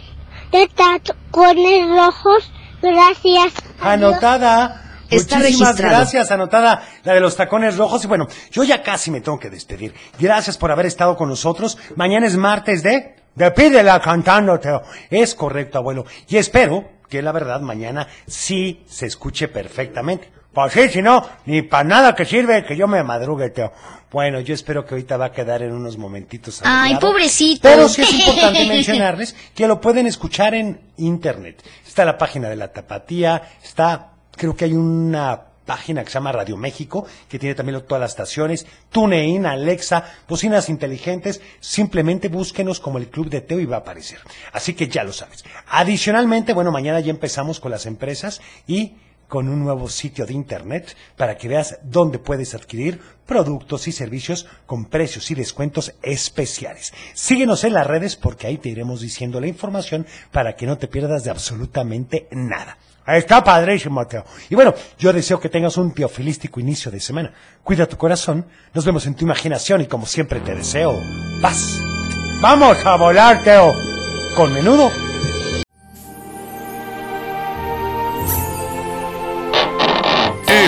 de 0.50 0.66
Tacones 0.66 1.88
Rojos. 1.88 2.50
Gracias. 2.82 3.52
Anotada. 3.80 4.80
Está 5.08 5.36
Muchísimas 5.36 5.68
registrado. 5.68 5.96
gracias, 5.96 6.30
anotada 6.32 6.82
la 7.04 7.14
de 7.14 7.20
los 7.20 7.36
tacones 7.36 7.76
rojos. 7.76 8.02
Y 8.02 8.08
bueno, 8.08 8.26
yo 8.50 8.64
ya 8.64 8.82
casi 8.82 9.12
me 9.12 9.20
tengo 9.20 9.38
que 9.38 9.48
despedir. 9.48 9.94
Gracias 10.18 10.58
por 10.58 10.72
haber 10.72 10.86
estado 10.86 11.16
con 11.16 11.28
nosotros. 11.28 11.78
Mañana 11.94 12.26
es 12.26 12.36
martes 12.36 12.82
de... 12.82 13.14
De 13.34 13.50
pídela 13.50 14.00
cantando, 14.00 14.58
Teo. 14.60 14.82
Es 15.10 15.34
correcto, 15.34 15.78
abuelo. 15.78 16.04
Y 16.28 16.36
espero 16.36 16.84
que 17.08 17.22
la 17.22 17.32
verdad 17.32 17.60
mañana 17.60 18.06
sí 18.26 18.84
se 18.86 19.06
escuche 19.06 19.48
perfectamente. 19.48 20.30
Pues 20.52 20.72
sí, 20.72 20.88
si 20.88 21.02
no, 21.02 21.28
ni 21.46 21.62
para 21.62 21.82
nada 21.82 22.14
que 22.14 22.24
sirve 22.24 22.64
que 22.64 22.76
yo 22.76 22.86
me 22.86 23.02
madrugue, 23.02 23.50
Teo. 23.50 23.72
Bueno, 24.12 24.38
yo 24.38 24.54
espero 24.54 24.86
que 24.86 24.94
ahorita 24.94 25.16
va 25.16 25.26
a 25.26 25.32
quedar 25.32 25.62
en 25.62 25.72
unos 25.72 25.98
momentitos. 25.98 26.62
Ay, 26.64 26.96
pobrecito. 27.00 27.62
Pero 27.62 27.88
sí 27.88 28.02
es 28.02 28.12
importante 28.20 28.64
mencionarles 28.64 29.34
que 29.52 29.66
lo 29.66 29.80
pueden 29.80 30.06
escuchar 30.06 30.54
en 30.54 30.80
internet. 30.98 31.60
Está 31.84 32.04
la 32.04 32.16
página 32.16 32.48
de 32.48 32.54
la 32.54 32.72
Tapatía, 32.72 33.42
está, 33.64 34.12
creo 34.36 34.54
que 34.54 34.66
hay 34.66 34.74
una 34.74 35.53
página 35.64 36.02
que 36.04 36.10
se 36.10 36.14
llama 36.14 36.32
Radio 36.32 36.56
México, 36.56 37.06
que 37.28 37.38
tiene 37.38 37.54
también 37.54 37.82
todas 37.86 38.00
las 38.00 38.12
estaciones, 38.12 38.66
TuneIn, 38.90 39.46
Alexa, 39.46 40.04
bocinas 40.28 40.68
inteligentes, 40.68 41.40
simplemente 41.60 42.28
búsquenos 42.28 42.80
como 42.80 42.98
el 42.98 43.08
Club 43.08 43.30
de 43.30 43.40
Teo 43.40 43.60
y 43.60 43.66
va 43.66 43.76
a 43.76 43.80
aparecer. 43.80 44.20
Así 44.52 44.74
que 44.74 44.88
ya 44.88 45.04
lo 45.04 45.12
sabes. 45.12 45.44
Adicionalmente, 45.68 46.52
bueno, 46.52 46.70
mañana 46.70 47.00
ya 47.00 47.10
empezamos 47.10 47.60
con 47.60 47.70
las 47.70 47.86
empresas 47.86 48.40
y 48.66 48.94
con 49.28 49.48
un 49.48 49.64
nuevo 49.64 49.88
sitio 49.88 50.26
de 50.26 50.34
internet 50.34 50.96
para 51.16 51.36
que 51.36 51.48
veas 51.48 51.78
dónde 51.82 52.18
puedes 52.18 52.54
adquirir 52.54 53.00
productos 53.26 53.88
y 53.88 53.92
servicios 53.92 54.46
con 54.66 54.84
precios 54.84 55.30
y 55.30 55.34
descuentos 55.34 55.94
especiales. 56.02 56.92
Síguenos 57.14 57.64
en 57.64 57.72
las 57.72 57.86
redes 57.86 58.16
porque 58.16 58.46
ahí 58.46 58.58
te 58.58 58.68
iremos 58.68 59.00
diciendo 59.00 59.40
la 59.40 59.46
información 59.46 60.06
para 60.30 60.56
que 60.56 60.66
no 60.66 60.78
te 60.78 60.88
pierdas 60.88 61.24
de 61.24 61.30
absolutamente 61.30 62.28
nada. 62.30 62.78
Está 63.06 63.44
padrísimo, 63.44 64.06
Teo. 64.06 64.24
Y 64.48 64.54
bueno, 64.54 64.74
yo 64.98 65.12
deseo 65.12 65.38
que 65.38 65.48
tengas 65.48 65.76
un 65.76 65.92
teofilístico 65.92 66.58
inicio 66.58 66.90
de 66.90 67.00
semana. 67.00 67.32
Cuida 67.62 67.86
tu 67.86 67.96
corazón, 67.96 68.46
nos 68.72 68.84
vemos 68.84 69.06
en 69.06 69.14
tu 69.14 69.24
imaginación 69.24 69.82
y 69.82 69.86
como 69.86 70.06
siempre 70.06 70.40
te 70.40 70.54
deseo 70.54 70.94
paz. 71.42 71.78
Vamos 72.40 72.84
a 72.84 72.96
volar, 72.96 73.42
Teo. 73.42 73.72
Con 74.36 74.52
menudo. 74.52 75.13